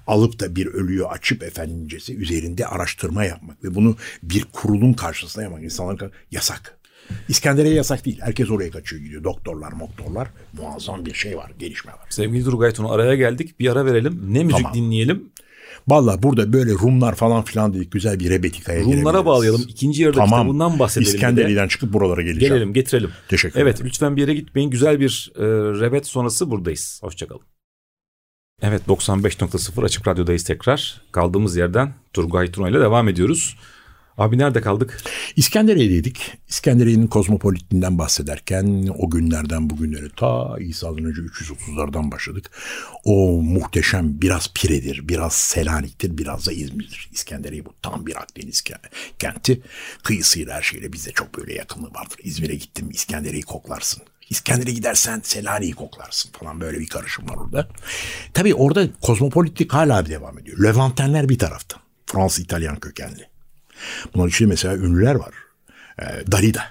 alıp 0.07 0.39
da 0.39 0.55
bir 0.55 0.65
ölüyü 0.67 1.05
açıp 1.07 1.43
efendimcesi 1.43 2.15
üzerinde 2.15 2.67
araştırma 2.67 3.25
yapmak 3.25 3.63
ve 3.63 3.75
bunu 3.75 3.95
bir 4.23 4.43
kurulun 4.53 4.93
karşısına 4.93 5.43
yapmak 5.43 5.63
insanlar 5.63 5.97
kar- 5.97 6.11
yasak. 6.31 6.77
İskenderiye 7.29 7.73
yasak 7.73 8.05
değil. 8.05 8.19
Herkes 8.21 8.49
oraya 8.51 8.71
kaçıyor 8.71 9.01
gidiyor. 9.01 9.23
Doktorlar, 9.23 9.71
moktorlar 9.71 10.27
muazzam 10.53 11.05
bir 11.05 11.13
şey 11.13 11.37
var, 11.37 11.51
gelişme 11.59 11.91
var. 11.91 11.99
Sevgili 12.09 12.43
Turgay 12.43 12.73
Tuna 12.73 12.89
araya 12.91 13.15
geldik. 13.15 13.59
Bir 13.59 13.71
ara 13.71 13.85
verelim. 13.85 14.33
Ne 14.33 14.43
müzik 14.43 14.61
Tamam. 14.61 14.73
dinleyelim? 14.73 15.29
Vallahi 15.87 16.23
burada 16.23 16.53
böyle 16.53 16.71
Rumlar 16.71 17.15
falan 17.15 17.43
filan 17.43 17.73
dedik 17.73 17.91
güzel 17.91 18.19
bir 18.19 18.29
rebetikaya 18.29 18.79
Rumlara 18.79 18.95
girebiliriz. 18.95 19.25
bağlayalım. 19.25 19.65
İkinci 19.69 20.03
yarıda 20.03 20.17
Tamam. 20.19 20.39
kitabından 20.41 20.79
bahsedelim. 20.79 21.13
İskenderiye'den 21.15 21.67
çıkıp 21.67 21.93
buralara 21.93 22.21
geleceğim. 22.21 22.53
Gelelim 22.53 22.73
getirelim. 22.73 23.09
Teşekkür 23.29 23.59
Evet 23.59 23.75
ederim. 23.75 23.87
lütfen 23.87 24.15
bir 24.15 24.21
yere 24.21 24.33
gitmeyin. 24.33 24.69
Güzel 24.69 24.99
bir 24.99 25.31
e, 25.35 25.41
rebet 25.81 26.07
sonrası 26.07 26.51
buradayız. 26.51 26.99
Hoşçakalın. 27.03 27.41
Evet 28.61 28.81
95.0 28.87 29.85
Açık 29.85 30.07
Radyo'dayız 30.07 30.43
tekrar. 30.43 31.01
Kaldığımız 31.11 31.57
yerden 31.57 31.93
Turgay 32.13 32.51
Tuna 32.51 32.69
ile 32.69 32.79
devam 32.79 33.07
ediyoruz. 33.07 33.57
Abi 34.17 34.37
nerede 34.37 34.61
kaldık? 34.61 35.01
İskenderiye'deydik. 35.35 36.31
İskenderiye'nin 36.47 37.07
kozmopolitliğinden 37.07 37.97
bahsederken 37.97 38.89
o 38.97 39.09
günlerden 39.09 39.69
bugünlere 39.69 40.09
ta 40.15 40.55
İsa'dan 40.59 41.05
önce 41.05 41.21
330'lardan 41.21 42.11
başladık. 42.11 42.51
O 43.03 43.41
muhteşem 43.41 44.21
biraz 44.21 44.53
Pire'dir, 44.53 45.07
biraz 45.07 45.33
Selanik'tir, 45.33 46.17
biraz 46.17 46.47
da 46.47 46.51
İzmir'dir. 46.51 47.09
İskenderiye 47.11 47.65
bu 47.65 47.73
tam 47.81 48.05
bir 48.05 48.15
Akdeniz 48.15 48.61
ke- 48.61 48.89
kenti. 49.19 49.61
Kıyısıyla 50.03 50.55
her 50.55 50.61
şeyle 50.61 50.93
bize 50.93 51.11
çok 51.11 51.37
böyle 51.37 51.53
yakınlığı 51.53 51.93
vardır. 51.93 52.17
İzmir'e 52.23 52.55
gittim 52.55 52.89
İskenderiye'yi 52.91 53.43
koklarsın. 53.43 54.03
İskender'e 54.29 54.71
gidersen 54.71 55.21
Selanik'i 55.23 55.75
koklarsın 55.75 56.31
falan 56.31 56.61
böyle 56.61 56.79
bir 56.79 56.87
karışım 56.87 57.29
var 57.29 57.35
orada. 57.35 57.67
Tabii 58.33 58.55
orada 58.55 58.87
kozmopolitlik 59.01 59.73
hala 59.73 60.05
bir 60.05 60.09
devam 60.09 60.39
ediyor. 60.39 60.63
Levantenler 60.63 61.29
bir 61.29 61.39
tarafta. 61.39 61.77
Fransız 62.05 62.45
İtalyan 62.45 62.79
kökenli. 62.79 63.29
Bunların 64.13 64.29
içinde 64.29 64.49
mesela 64.49 64.75
ünlüler 64.75 65.15
var. 65.15 65.33
Ee, 65.99 66.31
Dalida. 66.31 66.63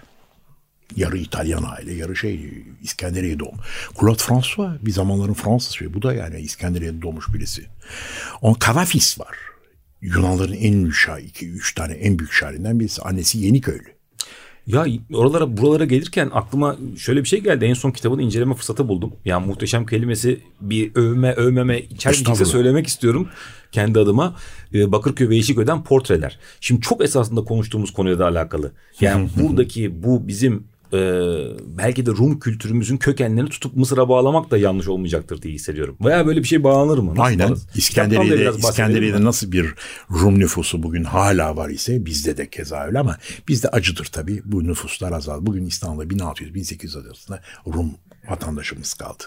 Yarı 0.97 1.17
İtalyan 1.17 1.63
aile, 1.63 1.95
yarı 1.95 2.17
şey 2.17 2.65
İskenderiye 2.83 3.39
doğum. 3.39 3.59
Claude 4.01 4.23
François 4.23 4.87
bir 4.87 4.93
zamanların 4.93 5.35
Fransız 5.35 5.73
şey. 5.73 5.95
Bu 5.95 6.03
da 6.03 6.15
yani 6.15 6.41
İskenderiye'de 6.41 7.03
doğmuş 7.03 7.35
birisi. 7.35 7.67
On 8.43 8.55
Kavafis 8.55 9.21
var. 9.21 9.37
Yunanların 10.01 10.53
en 10.53 10.73
ünlü 10.73 10.95
şair, 10.95 11.25
iki, 11.25 11.51
üç 11.51 11.75
tane 11.75 11.93
en 11.93 12.19
büyük 12.19 12.33
şairinden 12.33 12.81
birisi. 12.81 13.03
Annesi 13.03 13.39
Yeniköylü. 13.39 13.95
Ya 14.67 14.87
oralara 15.15 15.57
buralara 15.57 15.85
gelirken 15.85 16.31
aklıma 16.35 16.77
şöyle 16.97 17.23
bir 17.23 17.29
şey 17.29 17.41
geldi. 17.41 17.65
En 17.65 17.75
son 17.75 17.91
kitabını 17.91 18.23
inceleme 18.23 18.55
fırsatı 18.55 18.89
buldum. 18.89 19.13
Yani 19.25 19.47
muhteşem 19.47 19.87
kelimesi 19.87 20.41
bir 20.61 20.95
övme 20.95 21.33
övmeme 21.33 21.77
Estağfurullah. 21.77 22.45
söylemek 22.45 22.87
istiyorum 22.87 23.29
kendi 23.73 23.99
adıma. 23.99 24.37
Ee, 24.75 24.93
Bakırköy 24.93 25.29
ve 25.29 25.37
Yeşilköy'den 25.37 25.85
portreler. 25.85 26.39
Şimdi 26.61 26.81
çok 26.81 27.05
esasında 27.05 27.45
konuştuğumuz 27.45 27.93
konuyla 27.93 28.19
da 28.19 28.27
alakalı. 28.27 28.73
Yani 29.01 29.29
buradaki 29.37 30.03
bu 30.03 30.29
bizim 30.29 30.65
e, 30.93 30.99
belki 31.79 32.07
de 32.07 32.11
Rum 32.11 32.39
kültürümüzün 32.39 32.97
kökenlerini 32.97 33.51
tutup 33.51 33.77
Mısır'a 33.77 34.09
bağlamak 34.09 34.51
da 34.51 34.59
yanlış 34.59 34.89
olmayacaktır 34.89 35.43
diye 35.43 35.55
hissediyorum. 35.55 35.97
Veya 36.05 36.27
böyle 36.27 36.43
bir 36.43 36.49
şey 36.49 36.65
bağlanır 36.65 36.99
mı? 36.99 37.11
Nasıl 37.11 37.23
Aynen. 37.23 37.57
İskenderiye'de, 37.75 38.53
İskenderiye'de 38.59 39.25
nasıl 39.25 39.53
bir 39.53 39.75
Rum 40.11 40.39
nüfusu 40.39 40.83
bugün 40.83 41.05
hala 41.05 41.57
var 41.57 41.71
ise 41.71 42.07
bizde 42.07 42.37
de 42.37 42.51
keza 42.51 42.85
öyle 42.85 42.99
ama 42.99 43.19
bizde 43.49 43.69
acıdır 43.69 44.05
tabii. 44.05 44.43
Bu 44.45 44.65
nüfuslar 44.65 45.13
azaldı. 45.13 45.47
Bugün 45.47 45.67
İstanbul'da 45.67 46.05
1600-1800 46.05 47.07
arasında 47.07 47.41
Rum 47.67 47.91
vatandaşımız 48.29 48.95
kaldı. 48.95 49.25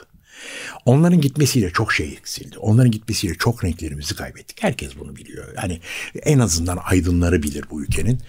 Onların 0.86 1.22
gitmesiyle 1.22 1.70
çok 1.70 1.94
şey 1.94 2.14
eksildi. 2.14 2.58
Onların 2.58 2.92
gitmesiyle 2.92 3.36
çok 3.36 3.64
renklerimizi 3.64 4.16
kaybettik. 4.16 4.64
Herkes 4.64 5.00
bunu 5.00 5.16
biliyor. 5.16 5.46
Yani 5.56 5.80
en 6.24 6.40
azından 6.40 6.80
aydınları 6.84 7.44
bilir 7.44 7.66
bu 7.72 7.84
ülkenin. 7.84 8.20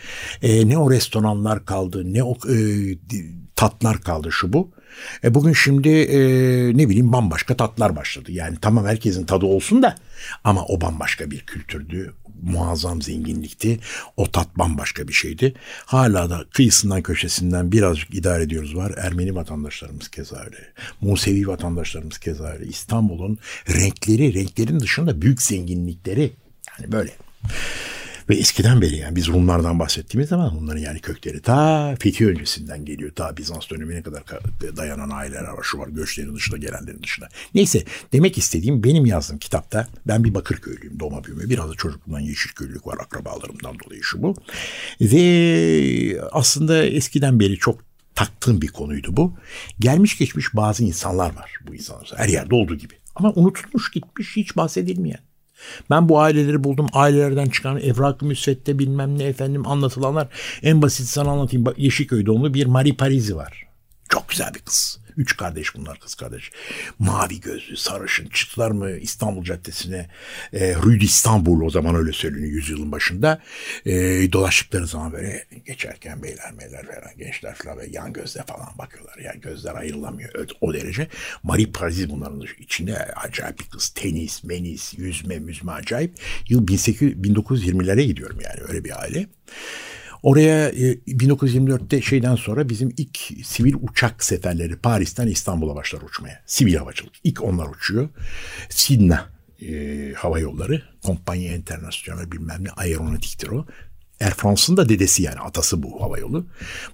E, 0.42 0.68
ne 0.68 0.78
o 0.78 0.90
restoranlar 0.90 1.64
kaldı, 1.64 2.12
ne 2.14 2.22
o 2.22 2.34
e, 2.34 2.56
tatlar 3.56 4.00
kaldı 4.00 4.32
şu 4.32 4.52
bu. 4.52 4.70
E, 5.24 5.34
bugün 5.34 5.52
şimdi 5.52 5.88
e, 5.88 6.18
ne 6.76 6.88
bileyim 6.88 7.12
bambaşka 7.12 7.56
tatlar 7.56 7.96
başladı. 7.96 8.32
Yani 8.32 8.56
tamam 8.60 8.86
herkesin 8.86 9.26
tadı 9.26 9.46
olsun 9.46 9.82
da 9.82 9.94
ama 10.44 10.64
o 10.64 10.80
bambaşka 10.80 11.30
bir 11.30 11.40
kültürdü. 11.40 12.14
Muazzam 12.42 13.02
zenginlikti. 13.02 13.78
O 14.16 14.30
tat 14.30 14.58
bambaşka 14.58 15.08
bir 15.08 15.12
şeydi. 15.12 15.54
Hala 15.86 16.30
da 16.30 16.44
kıyısından 16.52 17.02
köşesinden 17.02 17.72
birazcık 17.72 18.14
idare 18.14 18.42
ediyoruz 18.42 18.76
var. 18.76 18.94
Ermeni 18.96 19.34
vatandaşlarımız 19.34 20.08
keza 20.08 20.36
öyle. 20.36 20.56
Musevi 21.00 21.48
vatandaşlarımız 21.48 22.18
keza 22.18 22.44
öyle. 22.44 22.66
İstanbul'un 22.66 23.38
renkleri, 23.68 24.34
renklerin 24.34 24.80
dışında 24.80 25.22
büyük 25.22 25.42
zenginlikleri. 25.42 26.32
Yani 26.78 26.92
böyle. 26.92 27.10
Ve 28.28 28.34
eskiden 28.34 28.80
beri 28.80 28.96
yani 28.96 29.16
biz 29.16 29.28
Rumlardan 29.28 29.78
bahsettiğimiz 29.78 30.28
zaman 30.28 30.58
onların 30.58 30.80
yani 30.80 31.00
kökleri 31.00 31.42
ta 31.42 31.94
Fethi 32.00 32.26
öncesinden 32.26 32.84
geliyor. 32.84 33.10
Ta 33.14 33.36
Bizans 33.36 33.70
dönemine 33.70 34.02
kadar 34.02 34.20
ka- 34.20 34.76
dayanan 34.76 35.10
aileler 35.10 35.48
var. 35.48 35.62
Şu 35.62 35.78
var 35.78 35.88
göçlerin 35.88 36.34
dışında 36.36 36.56
gelenlerin 36.56 37.02
dışında. 37.02 37.28
Neyse 37.54 37.84
demek 38.12 38.38
istediğim 38.38 38.84
benim 38.84 39.06
yazdığım 39.06 39.38
kitapta 39.38 39.88
ben 40.06 40.24
bir 40.24 40.34
Bakırköylüyüm 40.34 41.00
doğma 41.00 41.24
büyüme. 41.24 41.50
Biraz 41.50 41.70
da 41.70 41.74
çocukluğumdan 41.74 42.20
Yeşilköylülük 42.20 42.86
var 42.86 42.98
akrabalarımdan 43.00 43.76
dolayı 43.84 44.02
şu 44.02 44.22
bu. 44.22 44.34
Ve 45.00 46.20
aslında 46.32 46.84
eskiden 46.84 47.40
beri 47.40 47.56
çok 47.56 47.80
taktığım 48.14 48.62
bir 48.62 48.68
konuydu 48.68 49.16
bu. 49.16 49.34
Gelmiş 49.80 50.18
geçmiş 50.18 50.54
bazı 50.54 50.84
insanlar 50.84 51.36
var 51.36 51.54
bu 51.68 51.74
insanlar. 51.74 52.12
Her 52.16 52.28
yerde 52.28 52.54
olduğu 52.54 52.74
gibi. 52.76 52.94
Ama 53.14 53.32
unutulmuş 53.34 53.90
gitmiş 53.90 54.36
hiç 54.36 54.56
bahsedilmeyen. 54.56 55.27
Ben 55.90 56.08
bu 56.08 56.20
aileleri 56.20 56.64
buldum. 56.64 56.86
Ailelerden 56.92 57.46
çıkan 57.46 57.80
evrak-ı 57.80 58.26
müsvedde 58.26 58.78
bilmem 58.78 59.18
ne 59.18 59.24
efendim 59.24 59.66
anlatılanlar. 59.66 60.28
En 60.62 60.82
basit 60.82 61.06
sana 61.06 61.30
anlatayım. 61.30 61.66
Bak 61.66 61.78
Yeşilköy 61.78 62.26
doğumlu 62.26 62.54
bir 62.54 62.66
Marie 62.66 62.96
Parisi 62.96 63.36
var. 63.36 63.66
Çok 64.08 64.28
güzel 64.28 64.54
bir 64.54 64.60
kız. 64.60 64.98
Üç 65.18 65.36
kardeş 65.36 65.74
bunlar 65.74 66.00
kız 66.00 66.14
kardeş. 66.14 66.50
Mavi 66.98 67.40
gözlü, 67.40 67.76
sarışın. 67.76 68.28
Çıktılar 68.28 68.70
mı 68.70 68.90
İstanbul 68.90 69.44
Caddesi'ne 69.44 70.08
e, 70.52 70.74
Rue 70.74 71.00
d'Istanbul 71.00 71.60
o 71.60 71.70
zaman 71.70 71.94
öyle 71.94 72.12
söyleniyor 72.12 72.52
yüzyılın 72.52 72.92
başında. 72.92 73.42
E, 73.86 73.92
dolaştıkları 74.32 74.86
zaman 74.86 75.12
böyle 75.12 75.44
geçerken 75.66 76.22
beyler 76.22 76.52
meyler 76.52 76.86
falan 76.86 77.16
gençler 77.18 77.54
falan 77.54 77.78
ve 77.78 77.86
yan 77.90 78.12
gözle 78.12 78.42
falan 78.42 78.78
bakıyorlar. 78.78 79.18
Yani 79.18 79.40
gözler 79.40 79.74
ayrılamıyor 79.74 80.46
o, 80.60 80.74
derece. 80.74 81.08
Marie 81.42 81.72
Parisi 81.72 82.10
bunların 82.10 82.42
içinde 82.58 82.96
acayip 82.96 83.60
bir 83.60 83.64
kız. 83.64 83.88
Tenis, 83.88 84.44
menis, 84.44 84.94
yüzme, 84.98 85.38
müzme 85.38 85.72
acayip. 85.72 86.14
Yıl 86.48 86.68
1800, 86.68 87.14
1920'lere 87.14 88.02
gidiyorum 88.02 88.38
yani 88.44 88.60
öyle 88.68 88.84
bir 88.84 89.00
aile. 89.02 89.26
Oraya 90.22 90.68
e, 90.68 90.92
1924'te 90.94 92.02
şeyden 92.02 92.36
sonra 92.36 92.68
bizim 92.68 92.94
ilk 92.96 93.18
sivil 93.44 93.74
uçak 93.82 94.24
seferleri 94.24 94.76
Paris'ten 94.76 95.26
İstanbul'a 95.26 95.76
başlar 95.76 96.00
uçmaya. 96.02 96.42
Sivil 96.46 96.74
havacılık. 96.74 97.12
İlk 97.24 97.44
onlar 97.44 97.66
uçuyor. 97.66 98.08
Sidna 98.68 99.26
e, 99.62 100.12
Hava 100.16 100.38
Yolları. 100.38 100.82
Kompanya 101.02 101.54
Internasyonel 101.54 102.32
bilmem 102.32 102.64
ne 102.64 102.70
aeronautiktir 102.70 103.48
o. 103.48 103.66
Air 104.20 104.30
France'ın 104.30 104.76
da 104.76 104.88
dedesi 104.88 105.22
yani 105.22 105.38
atası 105.40 105.82
bu 105.82 106.02
hava 106.02 106.18
yolu. 106.18 106.46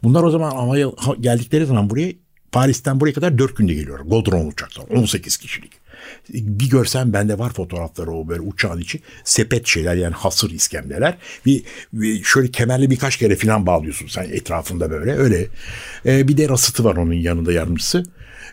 Bunlar 0.03 0.23
o 0.23 0.31
zaman 0.31 0.51
hava 0.51 1.15
geldikleri 1.21 1.67
zaman 1.67 1.91
buraya 1.91 2.13
Paris'ten 2.53 3.01
buraya 3.01 3.13
kadar 3.13 3.39
4 3.39 3.57
günde 3.57 3.75
geliyor. 3.75 4.01
Godron 4.01 4.47
uçaklar 4.47 4.85
18 4.85 5.37
kişilik. 5.37 5.84
Bir 6.29 6.71
görsen 6.71 7.13
bende 7.13 7.39
var 7.39 7.53
fotoğrafları 7.53 8.11
o 8.11 8.29
böyle 8.29 8.41
uçağın 8.41 8.81
içi. 8.81 9.01
Sepet 9.25 9.67
şeyler 9.67 9.95
yani 9.95 10.15
hasır 10.15 10.51
iskemleler. 10.51 11.19
Bir, 11.47 11.63
bir 11.93 12.25
şöyle 12.25 12.51
kemerle 12.51 12.91
birkaç 12.91 13.17
kere 13.17 13.37
falan 13.37 13.67
bağlıyorsun 13.67 14.07
sen 14.07 14.25
etrafında 14.25 14.91
böyle 14.91 15.15
öyle. 15.15 15.47
Ee, 16.07 16.29
bir 16.29 16.37
de 16.37 16.49
rasıtı 16.49 16.85
var 16.85 16.97
onun 16.97 17.13
yanında 17.13 17.53
yardımcısı. 17.53 18.05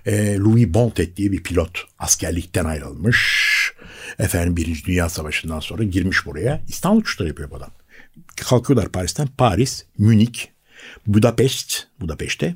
Ee, 0.06 0.38
Louis 0.38 0.68
Bontet 0.68 1.18
diye 1.18 1.32
bir 1.32 1.44
pilot 1.44 1.86
askerlikten 2.00 2.66
ayrılmış. 2.66 3.22
Efendim 4.20 4.58
Birinci 4.58 4.86
Dünya 4.86 5.10
Savaşı'ndan 5.10 5.60
sonra 5.60 5.84
girmiş 5.84 6.26
buraya. 6.26 6.62
İstanbul 6.68 7.02
uçuşları 7.02 7.30
yapıyor 7.30 7.52
bu 7.52 7.56
adam. 7.56 7.72
Kalkıyorlar 8.36 8.90
Paris'ten. 8.90 9.28
Paris, 9.28 9.86
Münih, 9.98 10.46
Budapest, 11.08 11.88
Budapeşte, 12.00 12.56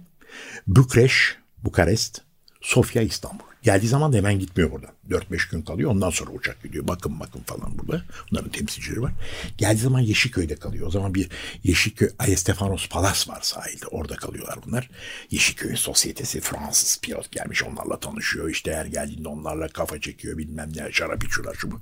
Bükreş, 0.68 1.38
Bukarest, 1.64 2.22
Sofya, 2.62 3.02
İstanbul. 3.02 3.45
Geldiği 3.66 3.88
zaman 3.88 4.14
da 4.14 4.18
hemen 4.18 4.40
gitmiyor 4.40 4.72
buradan. 4.72 4.92
4-5 5.10 5.52
gün 5.52 5.62
kalıyor. 5.62 5.92
Ondan 5.92 6.10
sonra 6.10 6.32
uçak 6.32 6.64
gidiyor. 6.64 6.88
Bakın 6.88 7.20
bakın 7.20 7.40
falan 7.40 7.78
burada. 7.78 8.04
Bunların 8.32 8.52
temsilcileri 8.52 9.02
var. 9.02 9.12
Geldiği 9.58 9.80
zaman 9.80 10.00
Yeşilköy'de 10.00 10.56
kalıyor. 10.56 10.88
O 10.88 10.92
zaman 10.92 11.14
bir 11.14 11.30
Yeşilköy 11.64 12.10
Ayestefanos 12.20 12.90
Palas 12.90 13.30
var 13.30 13.40
sahilde. 13.42 13.88
Orada 13.88 14.16
kalıyorlar 14.16 14.60
bunlar. 14.66 14.90
Yeşilköy'ün 15.32 15.76
sosyetesi 15.76 16.42
Fransız 16.42 17.00
pilot 17.02 17.32
gelmiş. 17.32 17.64
Onlarla 17.64 18.00
tanışıyor. 18.00 18.50
İşte 18.50 18.76
her 18.76 18.86
geldiğinde 18.86 19.28
onlarla 19.28 19.68
kafa 19.68 20.02
çekiyor. 20.02 20.38
Bilmem 20.38 20.72
ne 20.76 20.92
şarap 20.92 21.24
içiyorlar 21.24 21.56
şu 21.56 21.72
bu. 21.72 21.82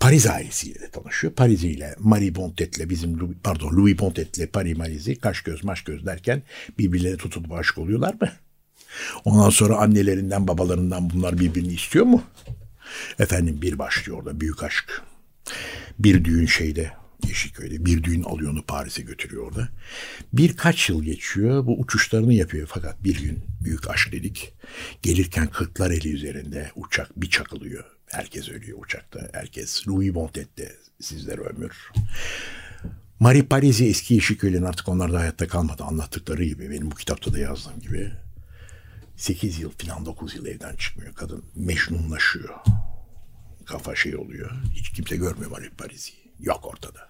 Paris 0.00 0.26
ailesiyle 0.26 0.80
de 0.80 0.90
tanışıyor. 0.90 1.32
Paris 1.32 1.64
ile 1.64 1.94
Marie 1.98 2.34
Bontet'le 2.34 2.90
bizim 2.90 3.34
pardon 3.42 3.76
Louis 3.76 3.98
Bontet'le 3.98 4.52
Paris 4.52 4.76
Maris'i 4.76 5.18
kaş 5.18 5.40
göz 5.40 5.64
maş 5.64 5.84
göz 5.84 6.06
derken 6.06 6.42
birbirlerine 6.78 7.16
tutulup 7.16 7.52
aşık 7.52 7.78
oluyorlar 7.78 8.14
mı? 8.20 8.28
Ondan 9.24 9.50
sonra 9.50 9.76
annelerinden 9.76 10.48
babalarından 10.48 11.10
bunlar 11.10 11.38
birbirini 11.38 11.72
istiyor 11.72 12.04
mu? 12.04 12.22
Efendim 13.18 13.62
bir 13.62 13.78
başlıyor 13.78 14.18
orada 14.18 14.40
büyük 14.40 14.62
aşk. 14.62 15.02
Bir 15.98 16.24
düğün 16.24 16.46
şeyde 16.46 16.92
Yeşilköy'de 17.28 17.84
bir 17.84 18.02
düğün 18.02 18.22
alıyor 18.22 18.52
onu 18.52 18.62
Paris'e 18.62 19.02
götürüyor 19.02 19.46
orada. 19.46 19.68
Birkaç 20.32 20.88
yıl 20.88 21.02
geçiyor 21.02 21.66
bu 21.66 21.80
uçuşlarını 21.80 22.34
yapıyor 22.34 22.68
fakat 22.72 23.04
bir 23.04 23.22
gün 23.22 23.44
büyük 23.64 23.90
aşk 23.90 24.12
dedik. 24.12 24.52
Gelirken 25.02 25.46
kırklar 25.46 25.90
eli 25.90 26.12
üzerinde 26.12 26.70
uçak 26.76 27.20
bir 27.20 27.30
çakılıyor. 27.30 27.84
Herkes 28.06 28.48
ölüyor 28.48 28.78
uçakta. 28.84 29.30
Herkes 29.32 29.88
Louis 29.88 30.14
Bontet'te 30.14 30.76
sizler 31.00 31.38
ömür. 31.38 31.90
Marie 33.20 33.42
Parisi 33.42 33.86
eski 33.86 34.14
Yeşilköy'ün 34.14 34.62
artık 34.62 34.88
onlar 34.88 35.12
da 35.12 35.20
hayatta 35.20 35.48
kalmadı. 35.48 35.84
Anlattıkları 35.84 36.44
gibi 36.44 36.70
benim 36.70 36.90
bu 36.90 36.94
kitapta 36.94 37.32
da 37.32 37.38
yazdığım 37.38 37.80
gibi. 37.80 38.12
8 39.16 39.58
yıl 39.58 39.70
falan 39.70 40.06
9 40.06 40.34
yıl 40.34 40.46
evden 40.46 40.76
çıkmıyor. 40.76 41.14
Kadın 41.14 41.44
meşnunlaşıyor. 41.54 42.54
Kafa 43.66 43.94
şey 43.94 44.16
oluyor. 44.16 44.50
Hiç 44.74 44.90
kimse 44.90 45.16
görmüyor 45.16 45.50
Marie 45.50 45.70
Parisi'yi. 45.70 46.32
Yok 46.40 46.66
ortada. 46.66 47.08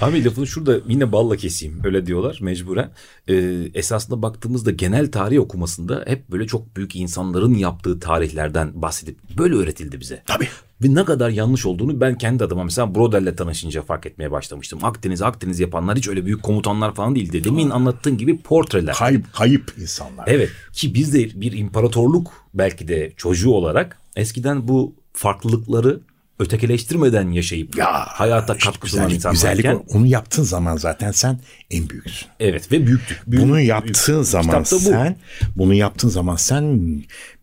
Abi 0.00 0.24
lafını 0.24 0.46
şurada 0.46 0.78
yine 0.88 1.12
balla 1.12 1.36
keseyim 1.36 1.80
öyle 1.84 2.06
diyorlar 2.06 2.38
mecburen. 2.40 2.90
Ee, 3.28 3.34
esasında 3.74 4.22
baktığımızda 4.22 4.70
genel 4.70 5.10
tarih 5.10 5.40
okumasında 5.40 6.04
hep 6.06 6.30
böyle 6.30 6.46
çok 6.46 6.76
büyük 6.76 6.96
insanların 6.96 7.54
yaptığı 7.54 8.00
tarihlerden 8.00 8.82
bahsedip 8.82 9.18
böyle 9.38 9.54
öğretildi 9.54 10.00
bize. 10.00 10.22
Tabii. 10.26 10.48
Ve 10.82 10.94
ne 10.94 11.04
kadar 11.04 11.30
yanlış 11.30 11.66
olduğunu 11.66 12.00
ben 12.00 12.18
kendi 12.18 12.44
adıma 12.44 12.64
mesela 12.64 12.94
Brodel'le 12.94 13.36
tanışınca 13.36 13.82
fark 13.82 14.06
etmeye 14.06 14.30
başlamıştım. 14.30 14.78
Akdeniz 14.82 15.22
Akdeniz 15.22 15.60
yapanlar 15.60 15.96
hiç 15.98 16.08
öyle 16.08 16.26
büyük 16.26 16.42
komutanlar 16.42 16.94
falan 16.94 17.14
değildi. 17.14 17.44
Demin 17.44 17.70
anlattığın 17.70 18.18
gibi 18.18 18.38
portreler. 18.38 18.94
Kayıp, 18.94 19.32
kayıp 19.32 19.74
insanlar. 19.80 20.24
Evet 20.26 20.50
ki 20.72 20.94
biz 20.94 21.14
de 21.14 21.40
bir 21.40 21.52
imparatorluk 21.52 22.32
belki 22.54 22.88
de 22.88 23.12
çocuğu 23.16 23.50
olarak 23.50 23.98
eskiden 24.16 24.68
bu 24.68 24.94
farklılıkları 25.12 26.00
ötekileştirmeden 26.38 27.30
yaşayıp 27.30 27.76
Ya, 27.76 27.92
hayata 28.06 28.54
işte 28.54 28.64
katkı 28.70 28.88
sunan 28.90 29.08
güzellik, 29.08 29.32
güzellik 29.32 29.66
o. 29.66 29.84
onu 29.98 30.06
yaptığın 30.06 30.42
zaman 30.42 30.76
zaten 30.76 31.10
sen 31.12 31.40
en 31.70 31.88
büyüksün. 31.90 32.28
evet 32.40 32.72
ve 32.72 32.86
büyüktük. 32.86 33.22
Büyük- 33.26 33.44
bunu 33.44 33.54
büyük. 33.56 33.68
yaptığın 33.68 34.22
zaman 34.22 34.64
Kitapta 34.64 34.76
bu. 34.76 34.90
sen 34.90 35.16
bunu 35.56 35.74
yaptığın 35.74 36.08
zaman 36.08 36.36
sen 36.36 36.78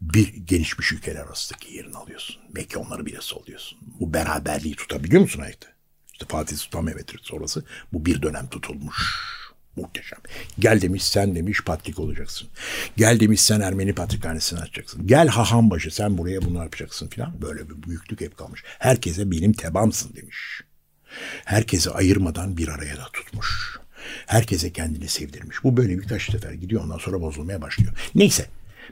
bir 0.01 0.27
gelişmiş 0.33 0.91
ülkeler 0.91 1.21
arasındaki 1.21 1.73
yerini 1.73 1.95
alıyorsun. 1.95 2.35
Belki 2.55 2.77
onları 2.77 3.05
bile 3.05 3.17
soluyorsun. 3.21 3.77
Bu 3.99 4.13
beraberliği 4.13 4.75
tutabiliyor 4.75 5.21
musun 5.21 5.39
hayatta? 5.39 5.67
İşte 6.13 6.25
Fatih 6.29 6.57
Sultan 6.57 6.83
Mehmet 6.83 7.11
sonrası 7.21 7.63
bu 7.93 8.05
bir 8.05 8.21
dönem 8.21 8.47
tutulmuş. 8.47 8.95
Muhteşem. 9.75 10.19
Gel 10.59 10.81
demiş 10.81 11.03
sen 11.03 11.35
demiş 11.35 11.61
patrik 11.65 11.99
olacaksın. 11.99 12.47
Gel 12.97 13.19
demiş 13.19 13.41
sen 13.41 13.61
Ermeni 13.61 13.93
patrikhanesini 13.93 14.59
açacaksın. 14.59 15.07
Gel 15.07 15.27
Hahambaşı 15.27 15.95
sen 15.95 16.17
buraya 16.17 16.41
bunu 16.41 16.57
yapacaksın 16.57 17.07
filan. 17.07 17.41
Böyle 17.41 17.69
bir 17.69 17.83
büyüklük 17.83 18.21
hep 18.21 18.37
kalmış. 18.37 18.63
Herkese 18.79 19.31
benim 19.31 19.53
tebamsın 19.53 20.15
demiş. 20.15 20.61
Herkesi 21.45 21.91
ayırmadan 21.91 22.57
bir 22.57 22.67
araya 22.67 22.97
da 22.97 23.07
tutmuş. 23.13 23.79
Herkese 24.25 24.73
kendini 24.73 25.07
sevdirmiş. 25.07 25.63
Bu 25.63 25.77
böyle 25.77 25.97
birkaç 25.97 26.31
sefer 26.31 26.53
gidiyor 26.53 26.83
ondan 26.83 26.97
sonra 26.97 27.21
bozulmaya 27.21 27.61
başlıyor. 27.61 27.93
Neyse 28.15 28.45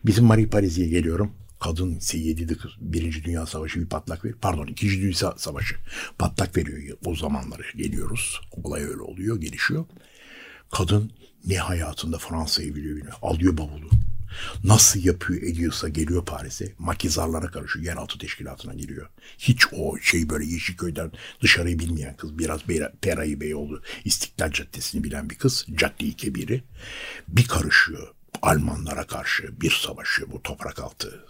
bizim 0.05 0.25
Marie 0.25 0.47
Paris'e 0.47 0.87
geliyorum. 0.87 1.33
Kadın 1.59 1.95
ise 1.95 2.17
yedi 2.17 2.57
kız. 2.57 2.71
Birinci 2.79 3.23
Dünya 3.23 3.45
Savaşı 3.45 3.79
bir 3.79 3.89
patlak 3.89 4.25
veriyor. 4.25 4.39
Pardon 4.41 4.67
ikinci 4.67 5.01
Dünya 5.01 5.33
Savaşı 5.37 5.75
patlak 6.17 6.57
veriyor. 6.57 6.97
O 7.05 7.15
zamanları 7.15 7.63
geliyoruz. 7.75 8.41
Olay 8.63 8.83
öyle 8.83 9.01
oluyor 9.01 9.41
gelişiyor. 9.41 9.85
Kadın 10.71 11.11
ne 11.45 11.57
hayatında 11.57 12.17
Fransa'yı 12.17 12.75
biliyor 12.75 12.95
bilmiyor. 12.95 13.17
Alıyor 13.21 13.57
bavulu. 13.57 13.89
Nasıl 14.63 15.05
yapıyor 15.05 15.41
ediyorsa 15.41 15.89
geliyor 15.89 16.25
Paris'e. 16.25 16.73
Makizarlara 16.79 17.47
karışıyor. 17.47 17.85
Yeraltı 17.85 18.17
teşkilatına 18.17 18.73
giriyor. 18.73 19.09
Hiç 19.37 19.67
o 19.73 19.97
şey 19.97 20.29
böyle 20.29 20.45
Yeşilköy'den 20.45 21.11
dışarıyı 21.41 21.79
bilmeyen 21.79 22.17
kız. 22.17 22.39
Biraz 22.39 22.61
Perayi 23.01 23.41
Beyoğlu 23.41 23.81
İstiklal 24.05 24.51
Caddesi'ni 24.51 25.03
bilen 25.03 25.29
bir 25.29 25.35
kız. 25.35 25.65
Cadde-i 25.75 26.13
Kebiri. 26.13 26.63
Bir 27.27 27.47
karışıyor. 27.47 28.13
Almanlara 28.41 29.07
karşı 29.07 29.61
bir 29.61 29.71
savaşıyor 29.71 30.31
bu 30.31 30.43
toprak 30.43 30.79
altı. 30.79 31.25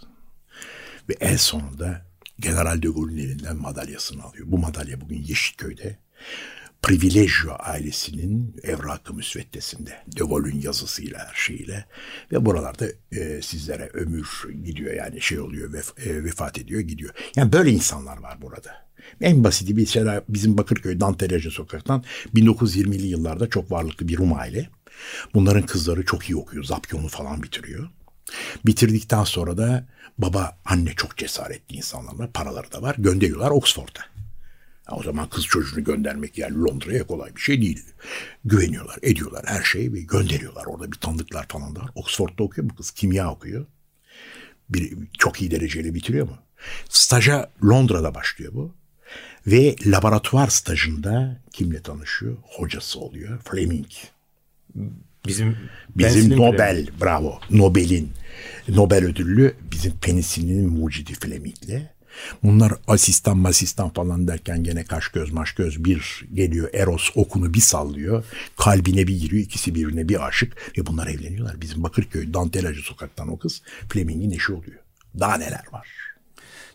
Ve 1.08 1.14
en 1.20 1.36
sonunda 1.36 2.06
General 2.40 2.82
de 2.82 2.88
Gaulle'ün 2.88 3.18
elinden 3.18 3.56
madalyasını 3.56 4.22
alıyor. 4.22 4.46
Bu 4.48 4.58
madalya 4.58 5.00
bugün 5.00 5.22
Yeşilköy'de 5.22 5.98
Privilegio 6.82 7.56
ailesinin 7.58 8.56
evrakı 8.62 9.14
müsveddesinde. 9.14 9.90
De 9.90 10.24
Gaulle'ün 10.24 10.60
yazısıyla 10.60 11.18
her 11.18 11.34
şeyiyle. 11.34 11.84
Ve 12.32 12.44
buralarda 12.46 12.86
e, 13.12 13.42
sizlere 13.42 13.90
ömür 13.94 14.28
gidiyor 14.64 14.94
yani 14.94 15.20
şey 15.20 15.40
oluyor 15.40 15.72
vef- 15.72 16.08
e, 16.08 16.24
vefat 16.24 16.58
ediyor 16.58 16.80
gidiyor. 16.80 17.14
Yani 17.36 17.52
böyle 17.52 17.70
insanlar 17.70 18.18
var 18.18 18.42
burada. 18.42 18.88
En 19.20 19.44
basiti 19.44 19.76
bir 19.76 19.86
şey 19.86 20.04
bizim 20.28 20.58
Bakırköy 20.58 21.00
Dantelece 21.00 21.50
sokaktan 21.50 22.04
1920'li 22.34 23.06
yıllarda 23.06 23.48
çok 23.48 23.70
varlıklı 23.70 24.08
bir 24.08 24.18
Rum 24.18 24.32
aile. 24.32 24.68
Bunların 25.34 25.66
kızları 25.66 26.04
çok 26.04 26.30
iyi 26.30 26.36
okuyor. 26.36 26.64
Zapyon'u 26.64 27.08
falan 27.08 27.42
bitiriyor. 27.42 27.88
Bitirdikten 28.66 29.24
sonra 29.24 29.58
da 29.58 29.86
baba 30.18 30.58
anne 30.64 30.92
çok 30.96 31.16
cesaretli 31.16 31.76
insanlarla 31.76 32.30
paraları 32.34 32.72
da 32.72 32.82
var. 32.82 32.94
Gönderiyorlar 32.98 33.50
Oxford'a. 33.50 34.17
O 34.92 35.02
zaman 35.02 35.28
kız 35.28 35.44
çocuğunu 35.44 35.84
göndermek 35.84 36.38
yani 36.38 36.58
Londra'ya 36.58 37.06
kolay 37.06 37.36
bir 37.36 37.40
şey 37.40 37.62
değil. 37.62 37.84
Güveniyorlar, 38.44 38.98
ediyorlar 39.02 39.44
her 39.46 39.62
şeyi 39.62 39.92
ve 39.92 40.00
gönderiyorlar. 40.00 40.66
Orada 40.66 40.92
bir 40.92 40.96
tanıdıklar 40.96 41.46
falan 41.48 41.76
da 41.76 41.80
var. 41.80 41.90
Oxford'da 41.94 42.42
okuyor 42.42 42.70
bu 42.70 42.74
kız. 42.74 42.90
Kimya 42.90 43.30
okuyor. 43.30 43.66
Bir, 44.68 44.98
çok 45.18 45.42
iyi 45.42 45.50
dereceyle 45.50 45.94
bitiriyor 45.94 46.28
mu? 46.28 46.38
Staja 46.88 47.50
Londra'da 47.64 48.14
başlıyor 48.14 48.52
bu. 48.54 48.74
Ve 49.46 49.76
laboratuvar 49.86 50.48
stajında 50.48 51.40
kimle 51.52 51.82
tanışıyor? 51.82 52.36
Hocası 52.42 53.00
oluyor. 53.00 53.38
Fleming. 53.38 53.86
Bizim 55.26 55.56
Bizim 55.96 56.36
Nobel, 56.36 56.86
bravo, 57.00 57.40
Nobel'in, 57.50 58.12
Nobel 58.68 59.04
ödüllü 59.04 59.54
bizim 59.72 59.92
penisilinin 59.92 60.70
mucidi 60.70 61.14
Fleming'le. 61.14 61.97
Bunlar 62.42 62.72
asistan 62.86 63.38
masistan 63.38 63.88
falan 63.88 64.28
derken 64.28 64.64
gene 64.64 64.84
kaş 64.84 65.08
göz 65.08 65.32
maş 65.32 65.52
göz 65.52 65.84
bir 65.84 66.24
geliyor 66.34 66.68
Eros 66.72 67.10
okunu 67.14 67.54
bir 67.54 67.60
sallıyor. 67.60 68.24
Kalbine 68.56 69.06
bir 69.06 69.20
giriyor 69.20 69.42
ikisi 69.42 69.74
birbirine 69.74 70.08
bir 70.08 70.26
aşık 70.26 70.78
ve 70.78 70.86
bunlar 70.86 71.06
evleniyorlar. 71.06 71.60
Bizim 71.60 71.82
Bakırköy 71.82 72.34
Dantelacı 72.34 72.80
sokaktan 72.80 73.28
o 73.28 73.38
kız 73.38 73.62
Fleming'in 73.88 74.30
eşi 74.30 74.52
oluyor. 74.52 74.78
Daha 75.20 75.36
neler 75.36 75.64
var. 75.72 75.88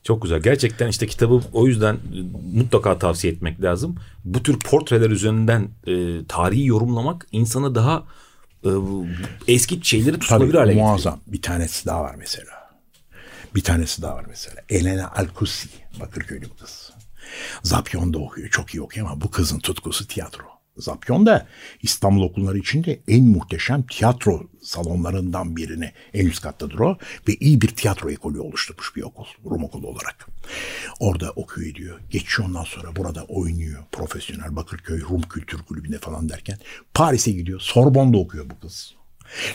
Çok 0.03 0.21
güzel. 0.21 0.41
Gerçekten 0.41 0.87
işte 0.87 1.07
kitabı 1.07 1.41
o 1.53 1.67
yüzden 1.67 1.97
mutlaka 2.53 2.99
tavsiye 2.99 3.33
etmek 3.33 3.61
lazım. 3.61 3.95
Bu 4.25 4.43
tür 4.43 4.59
portreler 4.59 5.09
üzerinden 5.09 5.69
e, 5.87 6.25
tarihi 6.27 6.65
yorumlamak 6.65 7.27
insana 7.31 7.75
daha 7.75 8.03
e, 8.65 8.69
eski 9.47 9.79
şeyleri 9.83 10.19
tutulabilir 10.19 10.53
hale 10.53 10.65
getiriyor. 10.65 10.87
muazzam. 10.87 11.19
Bir 11.27 11.41
tanesi 11.41 11.85
daha 11.85 12.01
var 12.01 12.15
mesela. 12.19 12.62
Bir 13.55 13.63
tanesi 13.63 14.01
daha 14.01 14.15
var 14.15 14.25
mesela. 14.27 14.61
Elena 14.69 15.11
Alkusi. 15.11 15.69
Bakırköylü 15.99 16.49
bu 16.49 16.55
kız. 16.55 16.93
Zapyon'da 17.63 18.19
okuyor. 18.19 18.49
Çok 18.49 18.73
iyi 18.73 18.81
okuyor 18.81 19.07
ama 19.07 19.21
bu 19.21 19.31
kızın 19.31 19.59
tutkusu 19.59 20.07
tiyatro. 20.07 20.43
Zapyon 20.77 21.25
da 21.25 21.47
İstanbul 21.81 22.21
okulları 22.23 22.57
içinde 22.57 22.99
en 23.07 23.25
muhteşem 23.25 23.83
tiyatro 23.83 24.49
salonlarından 24.61 25.55
birini 25.55 25.91
en 26.13 26.25
üst 26.25 26.41
kattadır 26.41 26.79
o 26.79 26.97
ve 27.27 27.35
iyi 27.35 27.61
bir 27.61 27.67
tiyatro 27.67 28.11
ekolü 28.11 28.39
oluşturmuş 28.39 28.95
bir 28.95 29.01
okul 29.01 29.25
Rum 29.45 29.63
okulu 29.63 29.87
olarak. 29.87 30.27
Orada 30.99 31.31
okuyor 31.31 31.71
ediyor. 31.71 31.99
Geçiyor 32.09 32.47
ondan 32.49 32.63
sonra 32.63 32.95
burada 32.95 33.23
oynuyor. 33.23 33.83
Profesyonel 33.91 34.55
Bakırköy 34.55 35.01
Rum 35.01 35.21
Kültür 35.21 35.57
Kulübü'ne 35.57 35.97
falan 35.97 36.29
derken 36.29 36.57
Paris'e 36.93 37.31
gidiyor. 37.31 37.59
Sorbonne'da 37.59 38.17
okuyor 38.17 38.49
bu 38.49 38.59
kız. 38.59 38.93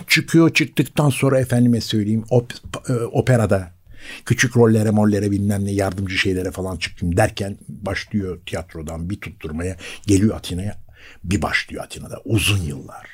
Çıkıyor 0.07 0.55
çıktıktan 0.55 1.11
sonra 1.11 1.41
efendime 1.41 1.81
söyleyeyim 1.81 2.25
op, 2.31 2.53
e, 2.89 2.93
operada 2.93 3.78
küçük 4.25 4.57
rollere 4.57 4.91
mollere 4.91 5.31
bilmem 5.31 5.65
ne 5.65 5.73
yardımcı 5.73 6.19
şeylere 6.19 6.51
falan 6.51 6.77
çıktım 6.77 7.17
derken 7.17 7.59
başlıyor 7.69 8.39
tiyatrodan 8.47 9.11
bir 9.11 9.21
tutturmaya 9.21 9.77
geliyor 10.07 10.37
Atina'ya 10.37 10.79
bir 11.25 11.43
başlıyor 11.43 11.85
Atina'da 11.85 12.21
uzun 12.25 12.63
yıllar 12.63 13.09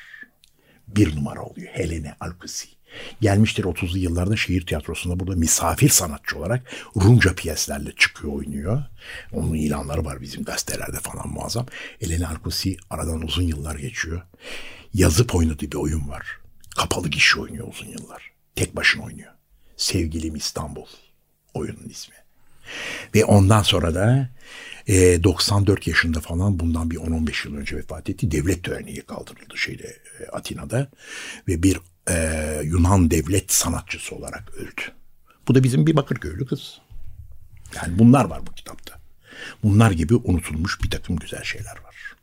bir 0.87 1.15
numara 1.15 1.41
oluyor 1.41 1.67
Helene 1.67 2.15
Alkusi. 2.19 2.67
Gelmiştir 3.21 3.63
30'lu 3.63 3.97
yıllarda 3.97 4.35
şehir 4.35 4.65
tiyatrosunda 4.65 5.19
burada 5.19 5.35
misafir 5.35 5.89
sanatçı 5.89 6.37
olarak 6.37 6.71
Rumca 6.95 7.35
piyeslerle 7.35 7.91
çıkıyor 7.97 8.33
oynuyor. 8.33 8.83
Onun 9.33 9.53
ilanları 9.53 10.05
var 10.05 10.21
bizim 10.21 10.43
gazetelerde 10.43 10.99
falan 10.99 11.27
muazzam. 11.27 11.65
Helene 11.99 12.27
Alkusi 12.27 12.77
aradan 12.89 13.21
uzun 13.21 13.43
yıllar 13.43 13.75
geçiyor. 13.75 14.21
Yazıp 14.93 15.35
oynadığı 15.35 15.71
bir 15.71 15.75
oyun 15.75 16.09
var. 16.09 16.27
Kapalı 16.77 17.09
kişi 17.09 17.39
oynuyor 17.39 17.67
uzun 17.67 17.87
yıllar. 17.87 18.31
Tek 18.55 18.75
başına 18.75 19.03
oynuyor. 19.03 19.34
Sevgilim 19.77 20.35
İstanbul 20.35 20.85
oyunun 21.53 21.89
ismi. 21.89 22.15
Ve 23.15 23.25
ondan 23.25 23.61
sonra 23.61 23.95
da 23.95 24.29
e, 24.87 25.23
94 25.23 25.87
yaşında 25.87 26.19
falan 26.19 26.59
bundan 26.59 26.91
bir 26.91 26.97
10-15 26.97 27.47
yıl 27.47 27.55
önce 27.55 27.77
vefat 27.77 28.09
etti. 28.09 28.31
Devlet 28.31 28.63
töreniye 28.63 29.01
kaldırıldı 29.01 29.57
şeyde 29.57 29.97
e, 30.19 30.25
Atina'da 30.25 30.87
ve 31.47 31.63
bir 31.63 31.79
e, 32.09 32.61
Yunan 32.63 33.11
devlet 33.11 33.51
sanatçısı 33.51 34.15
olarak 34.15 34.53
öldü. 34.55 34.81
Bu 35.47 35.55
da 35.55 35.63
bizim 35.63 35.87
bir 35.87 35.95
Bakırköylü 35.95 36.45
kız. 36.45 36.81
Yani 37.75 37.99
bunlar 37.99 38.25
var 38.25 38.47
bu 38.47 38.51
kitapta. 38.51 38.99
Bunlar 39.63 39.91
gibi 39.91 40.15
unutulmuş 40.15 40.83
bir 40.83 40.89
takım 40.89 41.15
güzel 41.15 41.43
şeyler 41.43 41.77
var. 41.83 42.15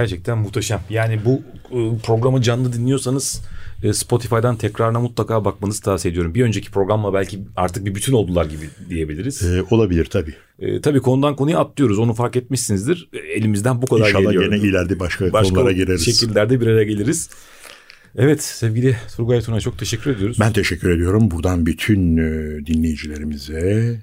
Gerçekten 0.00 0.38
muhteşem. 0.38 0.80
Yani 0.90 1.20
bu 1.24 1.42
e, 1.70 1.98
programı 1.98 2.42
canlı 2.42 2.72
dinliyorsanız 2.72 3.40
e, 3.82 3.92
Spotify'dan 3.92 4.56
tekrarına 4.56 5.00
mutlaka 5.00 5.44
bakmanızı 5.44 5.82
tavsiye 5.82 6.12
ediyorum. 6.12 6.34
Bir 6.34 6.44
önceki 6.44 6.70
programla 6.70 7.14
belki 7.14 7.38
artık 7.56 7.86
bir 7.86 7.94
bütün 7.94 8.12
oldular 8.12 8.44
gibi 8.44 8.68
diyebiliriz. 8.88 9.42
Ee, 9.42 9.62
olabilir 9.70 10.04
tabii. 10.04 10.34
E, 10.58 10.80
tabii 10.80 11.00
konudan 11.00 11.36
konuya 11.36 11.58
atlıyoruz. 11.58 11.98
Onu 11.98 12.14
fark 12.14 12.36
etmişsinizdir. 12.36 13.08
E, 13.12 13.18
elimizden 13.18 13.82
bu 13.82 13.86
kadar 13.86 14.08
İnşallah 14.08 14.24
geliyor. 14.32 14.44
gene 14.44 14.58
ileride 14.58 15.00
başka, 15.00 15.32
Başka 15.32 15.54
konulara 15.54 15.72
gireriz. 15.72 16.04
şekillerde 16.04 16.60
bir 16.60 16.66
araya 16.66 16.84
geliriz. 16.84 17.30
Evet 18.16 18.42
sevgili 18.42 18.96
Turgay 19.16 19.40
Tuna 19.40 19.60
çok 19.60 19.78
teşekkür 19.78 20.10
ediyoruz. 20.16 20.36
Ben 20.40 20.52
teşekkür 20.52 20.90
ediyorum. 20.90 21.30
Buradan 21.30 21.66
bütün 21.66 22.16
dinleyicilerimize 22.66 23.96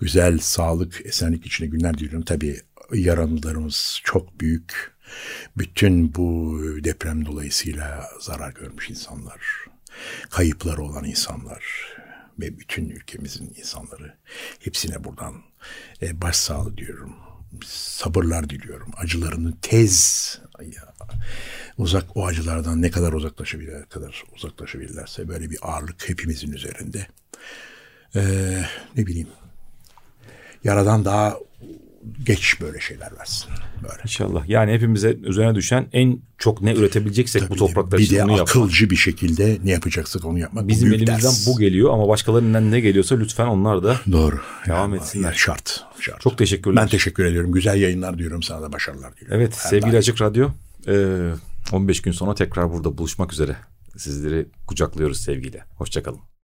güzel, 0.00 0.38
sağlık, 0.38 1.06
esenlik 1.06 1.46
içinde 1.46 1.68
günler 1.68 1.98
diliyorum. 1.98 2.22
Tabii 2.22 2.56
yaralılarımız 2.94 4.00
çok 4.04 4.40
büyük. 4.40 4.95
Bütün 5.56 6.14
bu 6.14 6.58
deprem 6.84 7.26
dolayısıyla 7.26 8.08
zarar 8.20 8.52
görmüş 8.52 8.90
insanlar, 8.90 9.40
kayıpları 10.30 10.82
olan 10.82 11.04
insanlar 11.04 11.64
ve 12.40 12.58
bütün 12.58 12.88
ülkemizin 12.88 13.54
insanları 13.56 14.14
hepsine 14.60 15.04
buradan 15.04 15.34
e, 16.02 16.20
başsağlığı 16.20 16.76
diyorum. 16.76 17.16
Sabırlar 17.66 18.50
diliyorum. 18.50 18.90
Acılarını 18.96 19.54
tez 19.62 20.40
uzak 21.78 22.16
o 22.16 22.26
acılardan 22.26 22.82
ne 22.82 22.90
kadar 22.90 23.12
uzaklaşabilir 23.12 23.84
kadar 23.84 24.24
uzaklaşabilirlerse 24.34 25.28
böyle 25.28 25.50
bir 25.50 25.58
ağırlık 25.62 26.08
hepimizin 26.08 26.52
üzerinde. 26.52 27.06
Ee, 28.16 28.64
ne 28.96 29.06
bileyim 29.06 29.28
yaradan 30.64 31.04
daha 31.04 31.38
geç 32.26 32.60
böyle 32.60 32.80
şeyler 32.80 33.08
versin. 33.18 33.48
Böyle. 33.82 34.02
İnşallah. 34.04 34.48
Yani 34.48 34.72
hepimize 34.72 35.16
üzerine 35.22 35.54
düşen 35.54 35.86
en 35.92 36.18
çok 36.38 36.62
ne 36.62 36.74
üretebileceksek 36.74 37.42
bu 37.42 37.46
Tabii 37.48 37.58
topraklar 37.58 37.98
bir 37.98 38.04
için 38.04 38.16
de 38.16 38.22
onu 38.24 38.30
yapmak. 38.30 38.48
akılcı 38.48 38.90
bir 38.90 38.96
şekilde 38.96 39.58
ne 39.64 39.70
yapacaksak 39.70 40.24
onu 40.24 40.38
yapmak. 40.38 40.64
bu 40.64 40.68
Bizim 40.68 40.90
büyük 40.90 41.02
elimizden 41.02 41.30
ders. 41.30 41.46
bu 41.46 41.58
geliyor 41.58 41.92
ama 41.92 42.08
başkalarından 42.08 42.70
ne 42.70 42.80
geliyorsa 42.80 43.16
lütfen 43.16 43.46
onlar 43.46 43.82
da 43.82 43.96
Doğru. 44.12 44.40
Devam 44.66 44.90
Yani 44.94 45.02
etsinler. 45.02 45.32
şart. 45.32 45.84
şart. 46.00 46.20
Çok 46.20 46.38
teşekkürler. 46.38 46.82
Ben 46.82 46.88
teşekkür 46.88 47.24
ediyorum. 47.24 47.52
Güzel 47.52 47.80
yayınlar 47.80 48.18
diyorum. 48.18 48.42
Sana 48.42 48.62
da 48.62 48.72
başarılar 48.72 49.16
diliyorum. 49.16 49.40
Evet 49.40 49.54
Her 49.64 49.70
sevgili 49.70 49.86
daim. 49.92 49.98
Açık 49.98 50.20
Radyo 50.22 50.48
e, 50.88 51.16
15 51.72 52.02
gün 52.02 52.12
sonra 52.12 52.34
tekrar 52.34 52.72
burada 52.72 52.98
buluşmak 52.98 53.32
üzere. 53.32 53.56
Sizleri 53.96 54.46
kucaklıyoruz 54.66 55.20
sevgiyle. 55.20 55.64
Hoşçakalın. 55.76 56.20